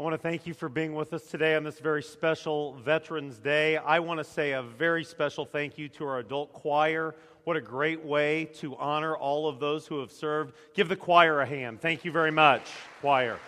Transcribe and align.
I 0.00 0.02
want 0.02 0.14
to 0.14 0.18
thank 0.18 0.46
you 0.46 0.54
for 0.54 0.70
being 0.70 0.94
with 0.94 1.12
us 1.12 1.24
today 1.24 1.54
on 1.56 1.62
this 1.62 1.78
very 1.78 2.02
special 2.02 2.72
Veterans 2.72 3.38
Day. 3.38 3.76
I 3.76 3.98
want 3.98 4.16
to 4.16 4.24
say 4.24 4.52
a 4.52 4.62
very 4.62 5.04
special 5.04 5.44
thank 5.44 5.76
you 5.76 5.90
to 5.90 6.06
our 6.06 6.20
adult 6.20 6.54
choir. 6.54 7.14
What 7.44 7.58
a 7.58 7.60
great 7.60 8.02
way 8.02 8.46
to 8.60 8.74
honor 8.76 9.14
all 9.14 9.46
of 9.46 9.60
those 9.60 9.86
who 9.86 10.00
have 10.00 10.10
served. 10.10 10.54
Give 10.72 10.88
the 10.88 10.96
choir 10.96 11.42
a 11.42 11.46
hand. 11.46 11.82
Thank 11.82 12.06
you 12.06 12.12
very 12.12 12.30
much, 12.30 12.62
choir. 13.02 13.38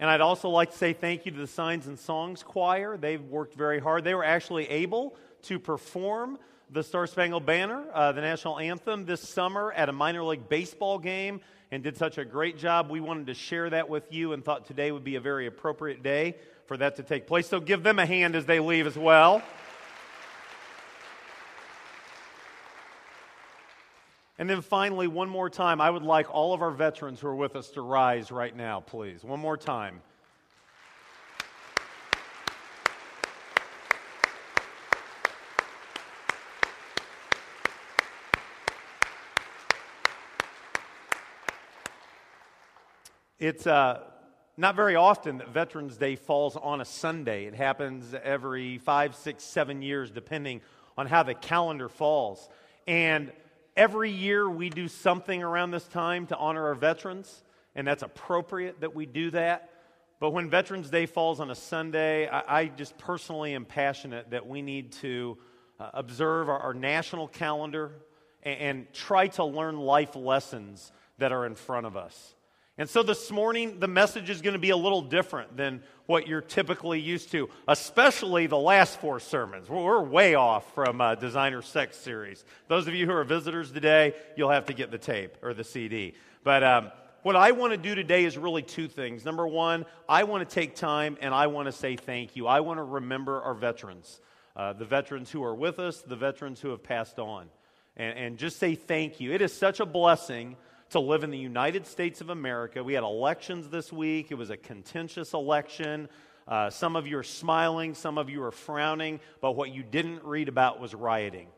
And 0.00 0.10
I'd 0.10 0.20
also 0.20 0.48
like 0.48 0.72
to 0.72 0.76
say 0.76 0.92
thank 0.92 1.26
you 1.26 1.30
to 1.30 1.38
the 1.38 1.46
Signs 1.46 1.86
and 1.86 1.96
Songs 1.96 2.42
Choir. 2.42 2.96
They've 2.96 3.22
worked 3.22 3.54
very 3.54 3.78
hard. 3.78 4.02
They 4.02 4.16
were 4.16 4.24
actually 4.24 4.68
able 4.70 5.14
to 5.42 5.60
perform 5.60 6.40
the 6.74 6.82
Star 6.82 7.06
Spangled 7.06 7.46
Banner, 7.46 7.84
uh, 7.94 8.10
the 8.10 8.20
national 8.20 8.58
anthem, 8.58 9.04
this 9.04 9.20
summer 9.20 9.70
at 9.74 9.88
a 9.88 9.92
minor 9.92 10.24
league 10.24 10.48
baseball 10.48 10.98
game 10.98 11.40
and 11.70 11.84
did 11.84 11.96
such 11.96 12.18
a 12.18 12.24
great 12.24 12.58
job. 12.58 12.90
We 12.90 12.98
wanted 12.98 13.28
to 13.28 13.34
share 13.34 13.70
that 13.70 13.88
with 13.88 14.12
you 14.12 14.32
and 14.32 14.44
thought 14.44 14.66
today 14.66 14.90
would 14.90 15.04
be 15.04 15.14
a 15.14 15.20
very 15.20 15.46
appropriate 15.46 16.02
day 16.02 16.34
for 16.66 16.76
that 16.78 16.96
to 16.96 17.04
take 17.04 17.28
place. 17.28 17.46
So 17.46 17.60
give 17.60 17.84
them 17.84 18.00
a 18.00 18.06
hand 18.06 18.34
as 18.34 18.44
they 18.44 18.58
leave 18.58 18.88
as 18.88 18.98
well. 18.98 19.40
And 24.36 24.50
then 24.50 24.60
finally, 24.60 25.06
one 25.06 25.28
more 25.28 25.48
time, 25.48 25.80
I 25.80 25.88
would 25.88 26.02
like 26.02 26.28
all 26.28 26.54
of 26.54 26.60
our 26.60 26.72
veterans 26.72 27.20
who 27.20 27.28
are 27.28 27.36
with 27.36 27.54
us 27.54 27.70
to 27.70 27.82
rise 27.82 28.32
right 28.32 28.54
now, 28.54 28.80
please. 28.80 29.22
One 29.22 29.38
more 29.38 29.56
time. 29.56 30.00
It's 43.44 43.66
uh, 43.66 44.00
not 44.56 44.74
very 44.74 44.96
often 44.96 45.36
that 45.36 45.50
Veterans 45.50 45.98
Day 45.98 46.16
falls 46.16 46.56
on 46.56 46.80
a 46.80 46.84
Sunday. 46.86 47.44
It 47.44 47.54
happens 47.54 48.14
every 48.14 48.78
five, 48.78 49.14
six, 49.14 49.44
seven 49.44 49.82
years, 49.82 50.10
depending 50.10 50.62
on 50.96 51.06
how 51.06 51.24
the 51.24 51.34
calendar 51.34 51.90
falls. 51.90 52.48
And 52.86 53.32
every 53.76 54.10
year 54.10 54.48
we 54.48 54.70
do 54.70 54.88
something 54.88 55.42
around 55.42 55.72
this 55.72 55.86
time 55.86 56.26
to 56.28 56.36
honor 56.38 56.68
our 56.68 56.74
veterans, 56.74 57.44
and 57.74 57.86
that's 57.86 58.02
appropriate 58.02 58.80
that 58.80 58.94
we 58.94 59.04
do 59.04 59.30
that. 59.32 59.68
But 60.20 60.30
when 60.30 60.48
Veterans 60.48 60.88
Day 60.88 61.04
falls 61.04 61.38
on 61.38 61.50
a 61.50 61.54
Sunday, 61.54 62.26
I, 62.26 62.60
I 62.60 62.66
just 62.68 62.96
personally 62.96 63.54
am 63.54 63.66
passionate 63.66 64.30
that 64.30 64.46
we 64.46 64.62
need 64.62 64.92
to 65.02 65.36
uh, 65.78 65.90
observe 65.92 66.48
our, 66.48 66.60
our, 66.60 66.72
national 66.72 67.28
calendar 67.28 67.92
and, 68.42 68.58
and 68.58 68.92
try 68.94 69.26
to 69.26 69.44
learn 69.44 69.76
life 69.76 70.16
lessons 70.16 70.92
that 71.18 71.30
are 71.30 71.44
in 71.44 71.54
front 71.54 71.84
of 71.84 71.94
us. 71.94 72.33
And 72.76 72.90
so 72.90 73.04
this 73.04 73.30
morning, 73.30 73.78
the 73.78 73.86
message 73.86 74.28
is 74.28 74.42
going 74.42 74.54
to 74.54 74.58
be 74.58 74.70
a 74.70 74.76
little 74.76 75.02
different 75.02 75.56
than 75.56 75.80
what 76.06 76.26
you're 76.26 76.40
typically 76.40 76.98
used 76.98 77.30
to, 77.30 77.48
especially 77.68 78.48
the 78.48 78.58
last 78.58 79.00
four 79.00 79.20
sermons. 79.20 79.68
We're 79.68 80.02
way 80.02 80.34
off 80.34 80.74
from 80.74 81.00
uh, 81.00 81.14
Designer 81.14 81.62
Sex 81.62 81.96
series. 81.96 82.44
Those 82.66 82.88
of 82.88 82.94
you 82.94 83.06
who 83.06 83.12
are 83.12 83.22
visitors 83.22 83.70
today, 83.70 84.14
you'll 84.36 84.50
have 84.50 84.66
to 84.66 84.72
get 84.72 84.90
the 84.90 84.98
tape 84.98 85.36
or 85.40 85.54
the 85.54 85.62
CD. 85.62 86.14
But 86.42 86.64
um, 86.64 86.90
what 87.22 87.36
I 87.36 87.52
want 87.52 87.70
to 87.74 87.76
do 87.76 87.94
today 87.94 88.24
is 88.24 88.36
really 88.36 88.62
two 88.62 88.88
things. 88.88 89.24
Number 89.24 89.46
one, 89.46 89.86
I 90.08 90.24
want 90.24 90.46
to 90.46 90.52
take 90.52 90.74
time 90.74 91.16
and 91.20 91.32
I 91.32 91.46
want 91.46 91.66
to 91.66 91.72
say 91.72 91.94
thank 91.94 92.34
you. 92.34 92.48
I 92.48 92.58
want 92.58 92.78
to 92.78 92.84
remember 92.84 93.40
our 93.40 93.54
veterans, 93.54 94.20
uh, 94.56 94.72
the 94.72 94.84
veterans 94.84 95.30
who 95.30 95.44
are 95.44 95.54
with 95.54 95.78
us, 95.78 96.02
the 96.02 96.16
veterans 96.16 96.60
who 96.60 96.70
have 96.70 96.82
passed 96.82 97.20
on, 97.20 97.46
and, 97.96 98.18
and 98.18 98.36
just 98.36 98.58
say 98.58 98.74
thank 98.74 99.20
you. 99.20 99.32
It 99.32 99.42
is 99.42 99.52
such 99.52 99.78
a 99.78 99.86
blessing 99.86 100.56
to 100.94 101.00
live 101.00 101.24
in 101.24 101.32
the 101.32 101.38
United 101.38 101.88
States 101.88 102.20
of 102.20 102.30
America. 102.30 102.84
We 102.84 102.92
had 102.92 103.02
elections 103.02 103.68
this 103.68 103.92
week, 103.92 104.30
it 104.30 104.36
was 104.36 104.50
a 104.50 104.56
contentious 104.56 105.32
election. 105.32 106.08
Uh, 106.46 106.70
some 106.70 106.94
of 106.94 107.08
you 107.08 107.18
are 107.18 107.24
smiling, 107.24 107.94
some 107.94 108.16
of 108.16 108.30
you 108.30 108.40
are 108.44 108.52
frowning, 108.52 109.18
but 109.40 109.56
what 109.56 109.74
you 109.74 109.82
didn't 109.82 110.22
read 110.22 110.48
about 110.48 110.78
was 110.78 110.94
rioting. 110.94 111.48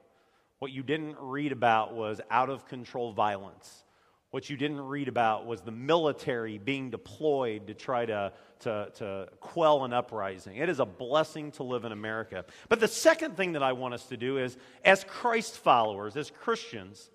What 0.59 0.73
you 0.73 0.83
didn't 0.83 1.17
read 1.21 1.53
about 1.53 1.93
was 1.95 2.19
out 2.31 2.49
of 2.49 2.67
control 2.67 3.13
violence. 3.13 3.85
What 4.31 4.49
you 4.49 4.57
didn't 4.57 4.81
read 4.81 5.07
about 5.07 5.45
was 5.45 5.61
the 5.61 5.71
military 5.71 6.57
being 6.57 6.89
deployed 6.89 7.67
to 7.67 7.75
try 7.75 8.07
to, 8.07 8.33
to, 8.61 8.91
to 8.95 9.29
quell 9.41 9.85
an 9.85 9.93
uprising. 9.93 10.57
It 10.57 10.71
is 10.71 10.81
a 10.81 10.87
blessing 10.87 11.51
to 11.53 11.63
live 11.63 11.85
in 11.85 11.93
America. 11.93 12.47
But 12.71 12.81
the 12.81 12.89
second 12.89 13.37
thing 13.37 13.53
that 13.53 13.63
I 13.63 13.75
want 13.75 13.93
us 13.93 14.07
to 14.07 14.17
do 14.17 14.39
is, 14.39 14.57
as 14.83 15.05
Christ 15.05 15.59
followers, 15.59 16.17
as 16.17 16.31
Christians, 16.31 17.11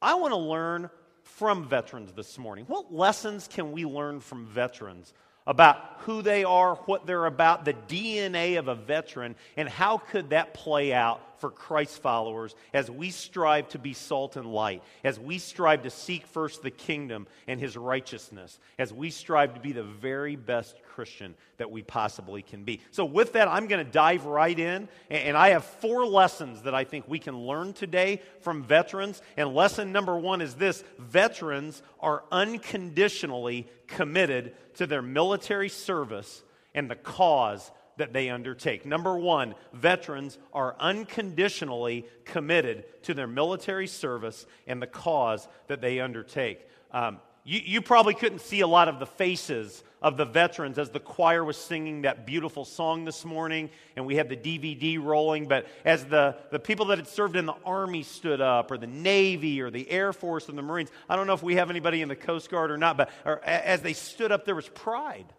I 0.00 0.14
want 0.14 0.30
to 0.30 0.38
learn 0.38 0.90
from 1.26 1.68
veterans 1.68 2.12
this 2.12 2.38
morning? 2.38 2.64
What 2.68 2.92
lessons 2.92 3.48
can 3.48 3.72
we 3.72 3.84
learn 3.84 4.20
from 4.20 4.46
veterans 4.46 5.12
about 5.46 5.76
who 6.00 6.22
they 6.22 6.44
are, 6.44 6.76
what 6.86 7.06
they're 7.06 7.26
about, 7.26 7.64
the 7.64 7.74
DNA 7.74 8.58
of 8.58 8.68
a 8.68 8.74
veteran, 8.74 9.36
and 9.56 9.68
how 9.68 9.98
could 9.98 10.30
that 10.30 10.54
play 10.54 10.92
out 10.92 11.20
for 11.38 11.50
Christ 11.50 12.00
followers 12.02 12.54
as 12.72 12.90
we 12.90 13.10
strive 13.10 13.68
to 13.70 13.78
be 13.78 13.92
salt 13.92 14.36
and 14.36 14.46
light, 14.46 14.82
as 15.04 15.18
we 15.18 15.38
strive 15.38 15.82
to 15.82 15.90
seek 15.90 16.26
first 16.26 16.62
the 16.62 16.70
kingdom 16.70 17.26
and 17.46 17.60
his 17.60 17.76
righteousness, 17.76 18.58
as 18.78 18.92
we 18.92 19.10
strive 19.10 19.54
to 19.54 19.60
be 19.60 19.72
the 19.72 19.82
very 19.82 20.36
best 20.36 20.76
Christian 20.94 21.34
that 21.58 21.70
we 21.70 21.82
possibly 21.82 22.42
can 22.42 22.64
be. 22.64 22.80
So, 22.90 23.04
with 23.04 23.34
that, 23.34 23.48
I'm 23.48 23.66
going 23.66 23.84
to 23.84 23.90
dive 23.90 24.24
right 24.24 24.58
in, 24.58 24.88
and 25.10 25.36
I 25.36 25.50
have 25.50 25.64
four 25.64 26.06
lessons 26.06 26.62
that 26.62 26.74
I 26.74 26.84
think 26.84 27.06
we 27.08 27.18
can 27.18 27.38
learn 27.38 27.72
today 27.72 28.22
from 28.40 28.62
veterans. 28.62 29.22
And 29.36 29.54
lesson 29.54 29.92
number 29.92 30.18
one 30.18 30.40
is 30.40 30.54
this 30.54 30.84
veterans 30.98 31.82
are 32.00 32.24
unconditionally 32.32 33.66
committed 33.86 34.54
to 34.74 34.86
their 34.86 35.02
military 35.02 35.68
service 35.68 36.42
and 36.74 36.90
the 36.90 36.96
cause 36.96 37.70
that 37.96 38.12
they 38.12 38.30
undertake. 38.30 38.84
Number 38.84 39.16
one, 39.16 39.54
veterans 39.72 40.38
are 40.52 40.76
unconditionally 40.78 42.06
committed 42.24 42.84
to 43.04 43.14
their 43.14 43.26
military 43.26 43.86
service 43.86 44.46
and 44.66 44.80
the 44.80 44.86
cause 44.86 45.48
that 45.68 45.80
they 45.80 46.00
undertake. 46.00 46.66
Um, 46.92 47.18
you, 47.46 47.60
you, 47.64 47.80
probably 47.80 48.14
couldn't 48.14 48.40
see 48.40 48.60
a 48.60 48.66
lot 48.66 48.88
of 48.88 48.98
the 48.98 49.06
faces 49.06 49.84
of 50.02 50.16
the 50.16 50.24
veterans 50.24 50.80
as 50.80 50.90
the 50.90 50.98
choir 50.98 51.44
was 51.44 51.56
singing 51.56 52.02
that 52.02 52.26
beautiful 52.26 52.64
song 52.64 53.04
this 53.04 53.24
morning, 53.24 53.70
and 53.94 54.04
we 54.04 54.16
had 54.16 54.28
the 54.28 54.36
DVD 54.36 55.00
rolling. 55.00 55.46
But 55.46 55.68
as 55.84 56.04
the, 56.06 56.36
the 56.50 56.58
people 56.58 56.86
that 56.86 56.98
had 56.98 57.06
served 57.06 57.36
in 57.36 57.46
the 57.46 57.54
Army 57.64 58.02
stood 58.02 58.40
up, 58.40 58.72
or 58.72 58.78
the 58.78 58.88
Navy, 58.88 59.60
or 59.60 59.70
the 59.70 59.88
Air 59.88 60.12
Force, 60.12 60.48
and 60.48 60.58
the 60.58 60.62
Marines, 60.62 60.90
I 61.08 61.14
don't 61.14 61.28
know 61.28 61.34
if 61.34 61.42
we 61.42 61.54
have 61.54 61.70
anybody 61.70 62.02
in 62.02 62.08
the 62.08 62.16
Coast 62.16 62.50
Guard 62.50 62.72
or 62.72 62.78
not, 62.78 62.96
but 62.96 63.10
or, 63.24 63.40
as 63.44 63.80
they 63.80 63.92
stood 63.92 64.32
up, 64.32 64.44
there 64.44 64.56
was 64.56 64.68
pride, 64.68 65.32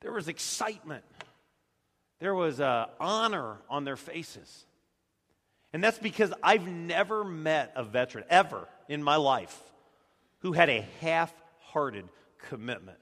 there 0.00 0.12
was 0.12 0.28
excitement, 0.28 1.04
there 2.20 2.34
was 2.34 2.60
uh, 2.60 2.86
honor 2.98 3.58
on 3.68 3.84
their 3.84 3.96
faces. 3.96 4.66
And 5.72 5.84
that's 5.84 5.98
because 5.98 6.32
I've 6.42 6.66
never 6.66 7.24
met 7.24 7.72
a 7.76 7.84
veteran, 7.84 8.24
ever 8.30 8.68
in 8.88 9.02
my 9.02 9.16
life, 9.16 9.58
who 10.38 10.52
had 10.52 10.70
a 10.70 10.86
half 11.00 11.32
hearted 11.58 12.08
commitment 12.48 12.98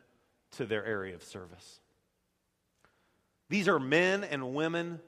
to 0.52 0.66
their 0.66 0.84
area 0.84 1.14
of 1.14 1.22
service. 1.22 1.80
These 3.48 3.68
are 3.68 3.78
men 3.78 4.24
and 4.24 4.54
women 4.54 5.00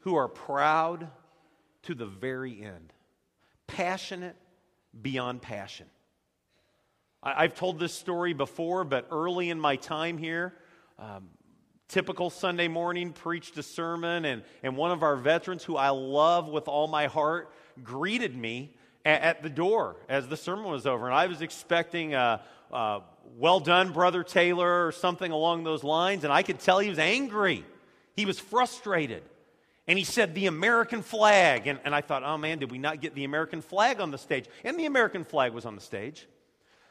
who 0.00 0.16
are 0.16 0.28
proud 0.28 1.08
to 1.82 1.94
the 1.94 2.06
very 2.06 2.62
end, 2.62 2.92
passionate 3.66 4.36
beyond 5.00 5.40
passion. 5.40 5.86
I, 7.22 7.42
have 7.42 7.54
told 7.54 7.80
this 7.80 7.94
story 7.94 8.32
before, 8.32 8.84
but 8.84 9.08
early 9.10 9.50
in 9.50 9.58
my 9.58 9.76
time 9.76 10.18
here, 10.18 10.54
um, 10.98 11.28
typical 11.88 12.30
Sunday 12.30 12.68
morning, 12.68 13.12
preached 13.12 13.56
a 13.58 13.62
sermon, 13.62 14.24
and, 14.24 14.42
and 14.62 14.76
one 14.76 14.90
of 14.90 15.02
our 15.02 15.16
veterans, 15.16 15.64
who 15.64 15.76
I 15.76 15.88
love 15.88 16.48
with 16.48 16.68
all 16.68 16.86
my 16.86 17.06
heart, 17.06 17.50
greeted 17.82 18.36
me 18.36 18.74
at, 19.04 19.22
at 19.22 19.42
the 19.42 19.48
door 19.48 19.96
as 20.08 20.28
the 20.28 20.36
sermon 20.36 20.66
was 20.66 20.86
over. 20.86 21.06
And 21.06 21.14
I 21.14 21.26
was 21.26 21.40
expecting 21.40 22.14
a, 22.14 22.42
a 22.70 23.00
well 23.38 23.60
done, 23.60 23.92
Brother 23.92 24.22
Taylor, 24.22 24.86
or 24.86 24.92
something 24.92 25.32
along 25.32 25.64
those 25.64 25.82
lines, 25.82 26.24
and 26.24 26.32
I 26.32 26.42
could 26.42 26.58
tell 26.58 26.78
he 26.78 26.90
was 26.90 26.98
angry. 26.98 27.64
He 28.16 28.26
was 28.26 28.38
frustrated. 28.38 29.22
And 29.86 29.98
he 29.98 30.04
said, 30.04 30.34
the 30.34 30.46
American 30.46 31.00
flag. 31.00 31.66
And, 31.66 31.78
and 31.82 31.94
I 31.94 32.02
thought, 32.02 32.22
oh 32.22 32.36
man, 32.36 32.58
did 32.58 32.70
we 32.70 32.76
not 32.76 33.00
get 33.00 33.14
the 33.14 33.24
American 33.24 33.62
flag 33.62 34.00
on 34.00 34.10
the 34.10 34.18
stage? 34.18 34.44
And 34.62 34.78
the 34.78 34.84
American 34.84 35.24
flag 35.24 35.54
was 35.54 35.64
on 35.64 35.74
the 35.74 35.80
stage. 35.80 36.26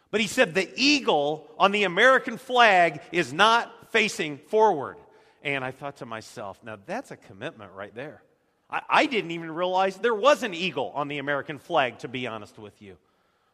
But 0.09 0.19
he 0.19 0.25
said, 0.25 0.55
the 0.55 0.67
eagle 0.75 1.47
on 1.59 1.71
the 1.71 1.83
American 1.83 2.37
flag 2.37 3.01
is 3.11 3.31
not 3.31 3.71
facing 3.89 4.37
forward. 4.37 4.97
And 5.43 5.63
I 5.63 5.71
thought 5.71 5.97
to 5.97 6.05
myself, 6.05 6.59
now 6.63 6.77
that's 6.85 7.11
a 7.11 7.17
commitment 7.17 7.71
right 7.73 7.93
there. 7.93 8.21
I, 8.69 8.81
I, 8.89 9.05
didn't 9.05 9.31
even 9.31 9.51
realize 9.51 9.97
there 9.97 10.15
was 10.15 10.43
an 10.43 10.53
eagle 10.53 10.91
on 10.93 11.07
the 11.07 11.19
American 11.19 11.57
flag, 11.57 11.99
to 11.99 12.07
be 12.07 12.27
honest 12.27 12.57
with 12.59 12.81
you. 12.81 12.97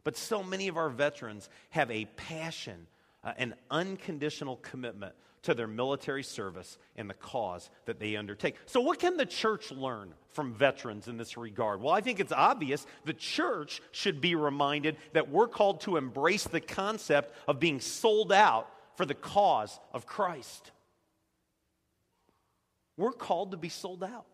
But 0.03 0.17
so 0.17 0.43
many 0.43 0.67
of 0.67 0.77
our 0.77 0.89
veterans 0.89 1.49
have 1.69 1.89
a 1.91 2.05
passion, 2.17 2.87
uh, 3.23 3.33
an 3.37 3.55
unconditional 3.69 4.57
commitment 4.57 5.13
to 5.43 5.53
their 5.53 5.67
military 5.67 6.23
service 6.23 6.77
and 6.95 7.09
the 7.09 7.13
cause 7.13 7.69
that 7.85 7.99
they 7.99 8.15
undertake. 8.15 8.55
So, 8.65 8.81
what 8.81 8.99
can 8.99 9.17
the 9.17 9.25
church 9.25 9.71
learn 9.71 10.13
from 10.31 10.53
veterans 10.53 11.07
in 11.07 11.17
this 11.17 11.37
regard? 11.37 11.81
Well, 11.81 11.93
I 11.93 12.01
think 12.01 12.19
it's 12.19 12.31
obvious 12.31 12.85
the 13.05 13.13
church 13.13 13.81
should 13.91 14.19
be 14.19 14.35
reminded 14.35 14.97
that 15.11 15.29
we're 15.29 15.47
called 15.47 15.81
to 15.81 15.97
embrace 15.97 16.45
the 16.45 16.61
concept 16.61 17.35
of 17.47 17.59
being 17.59 17.79
sold 17.79 18.31
out 18.31 18.69
for 18.95 19.05
the 19.05 19.13
cause 19.13 19.79
of 19.93 20.05
Christ. 20.05 20.71
We're 22.97 23.11
called 23.11 23.51
to 23.51 23.57
be 23.57 23.69
sold 23.69 24.03
out. 24.03 24.25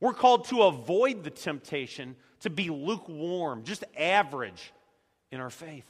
We're 0.00 0.14
called 0.14 0.46
to 0.46 0.62
avoid 0.62 1.24
the 1.24 1.30
temptation 1.30 2.16
to 2.40 2.50
be 2.50 2.70
lukewarm, 2.70 3.64
just 3.64 3.84
average 3.98 4.72
in 5.30 5.40
our 5.40 5.50
faith. 5.50 5.84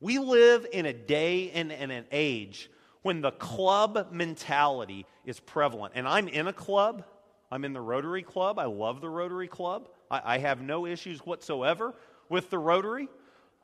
We 0.00 0.18
live 0.18 0.66
in 0.72 0.84
a 0.84 0.92
day 0.92 1.50
and, 1.52 1.72
an 1.72 2.04
age 2.10 2.70
when 3.02 3.20
the 3.20 3.30
club 3.30 4.08
mentality 4.10 5.06
is 5.24 5.40
prevalent. 5.40 5.94
And 5.96 6.06
I'm 6.08 6.28
in 6.28 6.48
a 6.48 6.52
club. 6.52 7.04
I'm 7.50 7.64
in 7.64 7.72
the 7.72 7.80
Rotary 7.80 8.22
Club. 8.22 8.58
I 8.58 8.64
love 8.64 9.00
the 9.00 9.08
Rotary 9.08 9.48
Club. 9.48 9.88
I, 10.10 10.34
I 10.34 10.38
have 10.38 10.60
no 10.60 10.86
issues 10.86 11.20
whatsoever 11.20 11.94
with 12.28 12.50
the 12.50 12.58
Rotary. 12.58 13.08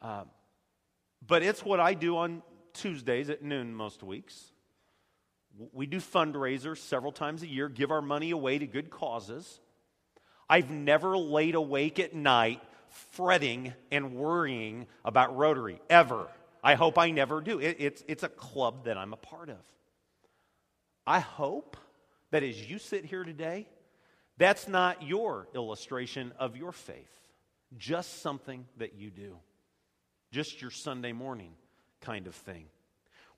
Uh, 0.00 0.24
but 1.26 1.42
it's 1.42 1.64
what 1.64 1.80
I 1.80 1.94
do 1.94 2.16
on 2.16 2.42
Tuesdays 2.74 3.30
at 3.30 3.42
noon 3.42 3.74
most 3.74 4.02
weeks. 4.02 4.52
We 5.72 5.86
do 5.86 5.98
fundraisers 5.98 6.78
several 6.78 7.12
times 7.12 7.42
a 7.42 7.46
year, 7.46 7.68
give 7.68 7.90
our 7.90 8.02
money 8.02 8.30
away 8.30 8.58
to 8.58 8.66
good 8.66 8.90
causes. 8.90 9.60
I've 10.48 10.70
never 10.70 11.16
laid 11.16 11.54
awake 11.54 11.98
at 11.98 12.14
night 12.14 12.60
fretting 13.12 13.72
and 13.90 14.14
worrying 14.14 14.86
about 15.04 15.36
Rotary, 15.36 15.80
ever. 15.88 16.28
I 16.62 16.74
hope 16.74 16.98
I 16.98 17.10
never 17.10 17.40
do. 17.40 17.58
It, 17.58 17.76
it's, 17.78 18.04
it's 18.06 18.22
a 18.22 18.28
club 18.28 18.84
that 18.84 18.96
I'm 18.96 19.12
a 19.12 19.16
part 19.16 19.48
of. 19.48 19.56
I 21.06 21.20
hope 21.20 21.76
that 22.30 22.42
as 22.42 22.70
you 22.70 22.78
sit 22.78 23.04
here 23.04 23.24
today, 23.24 23.66
that's 24.38 24.68
not 24.68 25.02
your 25.02 25.48
illustration 25.54 26.32
of 26.38 26.56
your 26.56 26.72
faith, 26.72 27.12
just 27.76 28.22
something 28.22 28.66
that 28.76 28.94
you 28.94 29.10
do, 29.10 29.36
just 30.32 30.60
your 30.60 30.70
Sunday 30.72 31.12
morning 31.12 31.52
kind 32.00 32.26
of 32.26 32.34
thing. 32.34 32.64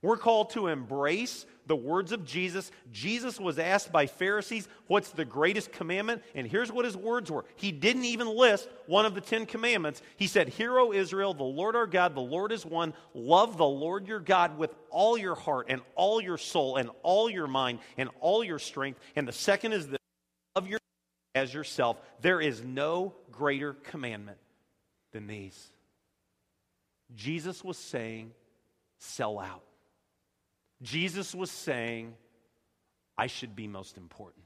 We're 0.01 0.19
called 0.19 0.51
to 0.51 0.67
embrace 0.67 1.47
the 1.67 1.75
words 1.75 2.13
of 2.13 2.27
Jesus. 2.27 2.71
Jesus 2.93 3.41
was 3.41 3.59
asked 3.59 3.91
by 3.91 4.07
Pharisees, 4.07 4.69
What's 4.87 5.09
the 5.09 5.25
greatest 5.25 5.73
commandment? 5.73 6.23
And 6.35 6.47
here's 6.47 6.71
what 6.71 6.85
his 6.85 6.95
words 6.95 7.31
were. 7.31 7.47
He 7.57 7.73
didn't 7.73 8.05
even 8.05 8.29
list 8.29 8.69
one 8.87 9.07
of 9.07 9.15
the 9.15 9.23
Ten 9.23 9.47
Commandments. 9.47 10.03
He 10.17 10.27
said, 10.27 10.51
Hear, 10.51 10.79
O 10.79 10.93
Israel, 10.93 11.33
the 11.33 11.43
Lord 11.43 11.75
our 11.75 11.87
God, 11.87 12.15
the 12.15 12.21
Lord 12.21 12.53
is 12.53 12.67
one. 12.67 12.93
Love 13.15 13.57
the 13.57 13.65
Lord 13.65 14.07
your 14.07 14.21
God 14.21 14.59
with 14.59 14.75
all 14.91 15.17
your 15.17 15.35
heart 15.35 15.67
and 15.71 15.81
all 15.95 16.21
your 16.21 16.37
soul 16.37 16.77
and 16.77 16.91
all 17.03 17.31
your 17.31 17.47
mind 17.47 17.79
and 17.97 18.11
all 18.21 18.45
your 18.45 18.59
strength. 18.59 19.01
And 19.17 19.27
the 19.27 19.33
second 19.33 19.73
is 19.73 19.89
this 19.89 19.99
love 20.55 20.69
your 20.69 20.81
as 21.35 21.53
yourself. 21.53 21.99
There 22.21 22.43
is 22.43 22.63
no 22.63 23.15
greater 23.33 23.73
commandment 23.73 24.39
than 25.13 25.27
these. 25.27 25.71
Jesus 27.15 27.63
was 27.63 27.79
saying, 27.79 28.33
Sell 28.99 29.39
out. 29.39 29.63
Jesus 30.83 31.35
was 31.35 31.51
saying, 31.51 32.15
I 33.19 33.27
should 33.27 33.55
be 33.55 33.69
most 33.69 33.97
important. 33.97 34.45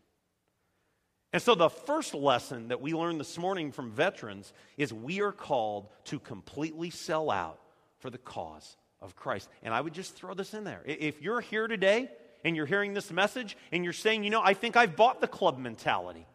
And 1.33 1.43
so, 1.43 1.55
the 1.55 1.69
first 1.69 2.15
lesson 2.15 2.69
that 2.69 2.81
we 2.81 2.95
learned 2.95 3.21
this 3.21 3.37
morning 3.37 3.71
from 3.71 3.91
veterans 3.91 4.53
is 4.77 4.93
we 4.93 5.21
are 5.21 5.33
called 5.33 5.89
to 6.05 6.19
completely 6.19 6.91
sell 6.91 7.31
out 7.31 7.61
for 7.99 8.09
the 8.09 8.19
cause 8.19 8.77
of 9.01 9.15
Christ. 9.15 9.49
And 9.63 9.75
I 9.75 9.81
would 9.81 9.93
just 9.93 10.15
throw 10.15 10.35
this 10.35 10.55
in 10.55 10.65
there. 10.65 10.83
If 10.87 11.21
you're 11.21 11.41
here 11.41 11.69
today 11.69 12.11
and 12.45 12.57
you're 12.57 12.67
hearing 12.67 12.95
this 12.95 13.11
message 13.11 13.57
and 13.73 13.85
you're 13.85 13.93
saying, 13.93 14.25
you 14.25 14.31
know, 14.31 14.43
I 14.43 14.55
think 14.55 14.77
I've 14.77 14.97
bought 14.97 15.21
the 15.21 15.29
club 15.29 15.59
mentality, 15.59 16.27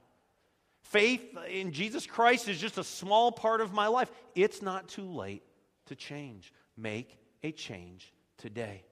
faith 0.83 1.23
in 1.49 1.71
Jesus 1.71 2.05
Christ 2.05 2.47
is 2.47 2.59
just 2.59 2.77
a 2.77 2.83
small 2.83 3.31
part 3.31 3.61
of 3.61 3.73
my 3.73 3.87
life, 3.87 4.11
it's 4.35 4.61
not 4.61 4.87
too 4.87 5.09
late 5.09 5.43
to 5.87 5.95
change. 5.95 6.53
Make 6.77 7.17
a 7.43 7.51
change 7.51 8.11
today. 8.37 8.83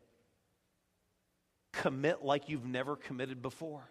Commit 1.72 2.24
like 2.24 2.50
you've 2.50 2.66
never 2.66 2.96
committed 2.96 3.42
before. 3.42 3.84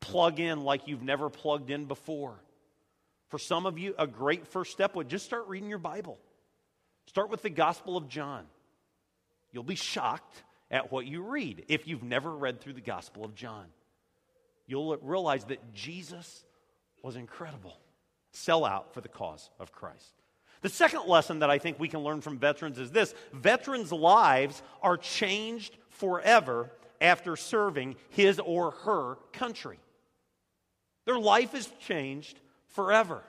Plug 0.00 0.40
in 0.40 0.64
like 0.64 0.88
you've 0.88 1.02
never 1.02 1.28
plugged 1.28 1.70
in 1.70 1.84
before. 1.84 2.40
For 3.28 3.38
some 3.38 3.66
of 3.66 3.78
you, 3.78 3.94
a 3.98 4.06
great 4.06 4.46
first 4.46 4.72
step 4.72 4.96
would 4.96 5.08
just 5.08 5.26
start 5.26 5.48
reading 5.48 5.68
your 5.68 5.78
Bible. 5.78 6.18
Start 7.06 7.30
with 7.30 7.42
the 7.42 7.50
Gospel 7.50 7.96
of 7.96 8.08
John. 8.08 8.44
You'll 9.52 9.64
be 9.64 9.74
shocked 9.74 10.42
at 10.70 10.92
what 10.92 11.06
you 11.06 11.22
read 11.22 11.64
if 11.68 11.86
you've 11.86 12.02
never 12.02 12.34
read 12.34 12.60
through 12.60 12.74
the 12.74 12.80
Gospel 12.80 13.24
of 13.24 13.34
John. 13.34 13.66
You'll 14.66 14.96
realize 14.98 15.44
that 15.44 15.72
Jesus 15.74 16.44
was 17.02 17.16
incredible. 17.16 17.78
Sell 18.32 18.64
out 18.64 18.92
for 18.92 19.00
the 19.00 19.08
cause 19.08 19.48
of 19.58 19.72
Christ. 19.72 20.17
The 20.60 20.68
second 20.68 21.06
lesson 21.06 21.40
that 21.40 21.50
I 21.50 21.58
think 21.58 21.78
we 21.78 21.88
can 21.88 22.00
learn 22.00 22.20
from 22.20 22.38
veterans 22.38 22.78
is 22.78 22.90
this 22.90 23.14
veterans' 23.32 23.92
lives 23.92 24.62
are 24.82 24.96
changed 24.96 25.76
forever 25.90 26.70
after 27.00 27.36
serving 27.36 27.96
his 28.10 28.40
or 28.40 28.72
her 28.72 29.16
country. 29.32 29.78
Their 31.04 31.18
life 31.18 31.54
is 31.54 31.70
changed 31.80 32.38
forever. 32.68 33.22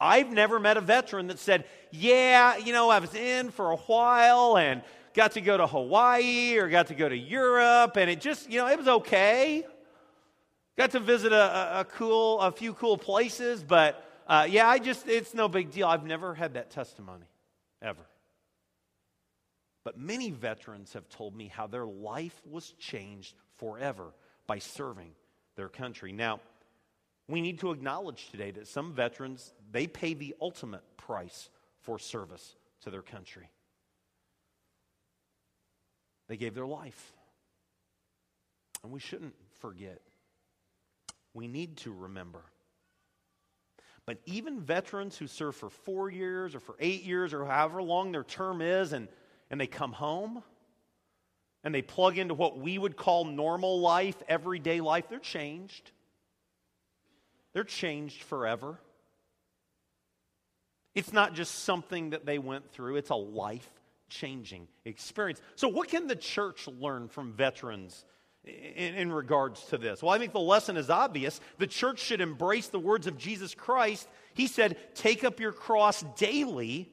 I've 0.00 0.32
never 0.32 0.58
met 0.58 0.78
a 0.78 0.80
veteran 0.80 1.26
that 1.26 1.38
said, 1.38 1.64
Yeah, 1.90 2.56
you 2.56 2.72
know, 2.72 2.88
I 2.88 2.98
was 2.98 3.14
in 3.14 3.50
for 3.50 3.70
a 3.70 3.76
while 3.76 4.56
and 4.56 4.82
got 5.12 5.32
to 5.32 5.40
go 5.40 5.56
to 5.56 5.66
Hawaii 5.66 6.56
or 6.56 6.68
got 6.68 6.86
to 6.86 6.94
go 6.94 7.08
to 7.08 7.16
Europe 7.16 7.96
and 7.96 8.08
it 8.08 8.20
just, 8.20 8.50
you 8.50 8.58
know, 8.58 8.68
it 8.68 8.78
was 8.78 8.88
okay. 8.88 9.66
Got 10.78 10.92
to 10.92 11.00
visit 11.00 11.32
a, 11.32 11.80
a, 11.80 11.84
cool, 11.84 12.40
a 12.40 12.50
few 12.50 12.72
cool 12.72 12.96
places, 12.96 13.62
but 13.62 14.09
uh, 14.30 14.46
yeah, 14.48 14.68
I 14.68 14.78
just, 14.78 15.08
it's 15.08 15.34
no 15.34 15.48
big 15.48 15.72
deal. 15.72 15.88
I've 15.88 16.06
never 16.06 16.36
had 16.36 16.54
that 16.54 16.70
testimony, 16.70 17.26
ever. 17.82 18.06
But 19.82 19.98
many 19.98 20.30
veterans 20.30 20.92
have 20.92 21.08
told 21.08 21.34
me 21.34 21.48
how 21.48 21.66
their 21.66 21.84
life 21.84 22.40
was 22.48 22.70
changed 22.78 23.34
forever 23.56 24.14
by 24.46 24.60
serving 24.60 25.10
their 25.56 25.68
country. 25.68 26.12
Now, 26.12 26.38
we 27.26 27.40
need 27.40 27.58
to 27.58 27.72
acknowledge 27.72 28.30
today 28.30 28.52
that 28.52 28.68
some 28.68 28.92
veterans, 28.92 29.52
they 29.72 29.88
pay 29.88 30.14
the 30.14 30.36
ultimate 30.40 30.84
price 30.96 31.50
for 31.80 31.98
service 31.98 32.54
to 32.82 32.90
their 32.90 33.02
country. 33.02 33.50
They 36.28 36.36
gave 36.36 36.54
their 36.54 36.68
life. 36.68 37.12
And 38.84 38.92
we 38.92 39.00
shouldn't 39.00 39.34
forget. 39.58 40.00
We 41.34 41.48
need 41.48 41.78
to 41.78 41.92
remember. 41.92 42.42
But 44.10 44.18
even 44.26 44.58
veterans 44.58 45.16
who 45.16 45.28
serve 45.28 45.54
for 45.54 45.70
four 45.70 46.10
years 46.10 46.56
or 46.56 46.58
for 46.58 46.74
eight 46.80 47.04
years 47.04 47.32
or 47.32 47.44
however 47.44 47.80
long 47.80 48.10
their 48.10 48.24
term 48.24 48.60
is 48.60 48.92
and 48.92 49.06
and 49.52 49.60
they 49.60 49.68
come 49.68 49.92
home 49.92 50.42
and 51.62 51.72
they 51.72 51.82
plug 51.82 52.18
into 52.18 52.34
what 52.34 52.58
we 52.58 52.76
would 52.76 52.96
call 52.96 53.24
normal 53.24 53.78
life, 53.78 54.20
everyday 54.26 54.80
life, 54.80 55.04
they're 55.08 55.20
changed. 55.20 55.92
They're 57.52 57.62
changed 57.62 58.24
forever. 58.24 58.80
It's 60.96 61.12
not 61.12 61.34
just 61.34 61.60
something 61.62 62.10
that 62.10 62.26
they 62.26 62.40
went 62.40 62.68
through, 62.72 62.96
it's 62.96 63.10
a 63.10 63.14
life 63.14 63.70
changing 64.08 64.66
experience. 64.84 65.40
So, 65.54 65.68
what 65.68 65.86
can 65.86 66.08
the 66.08 66.16
church 66.16 66.66
learn 66.66 67.06
from 67.06 67.32
veterans 67.32 68.04
in, 68.44 68.94
in, 68.94 69.12
regards 69.12 69.62
to 69.66 69.78
this? 69.78 70.02
Well, 70.02 70.12
I 70.12 70.18
think 70.18 70.32
the 70.32 70.40
lesson 70.40 70.76
is 70.76 70.90
obvious. 70.90 71.40
The 71.58 71.66
church 71.66 72.00
should 72.00 72.20
embrace 72.20 72.68
the 72.68 72.78
words 72.78 73.06
of 73.06 73.18
Jesus 73.18 73.54
Christ. 73.54 74.08
He 74.34 74.46
said, 74.46 74.76
Take 74.94 75.24
up 75.24 75.40
your 75.40 75.52
cross 75.52 76.02
daily 76.16 76.90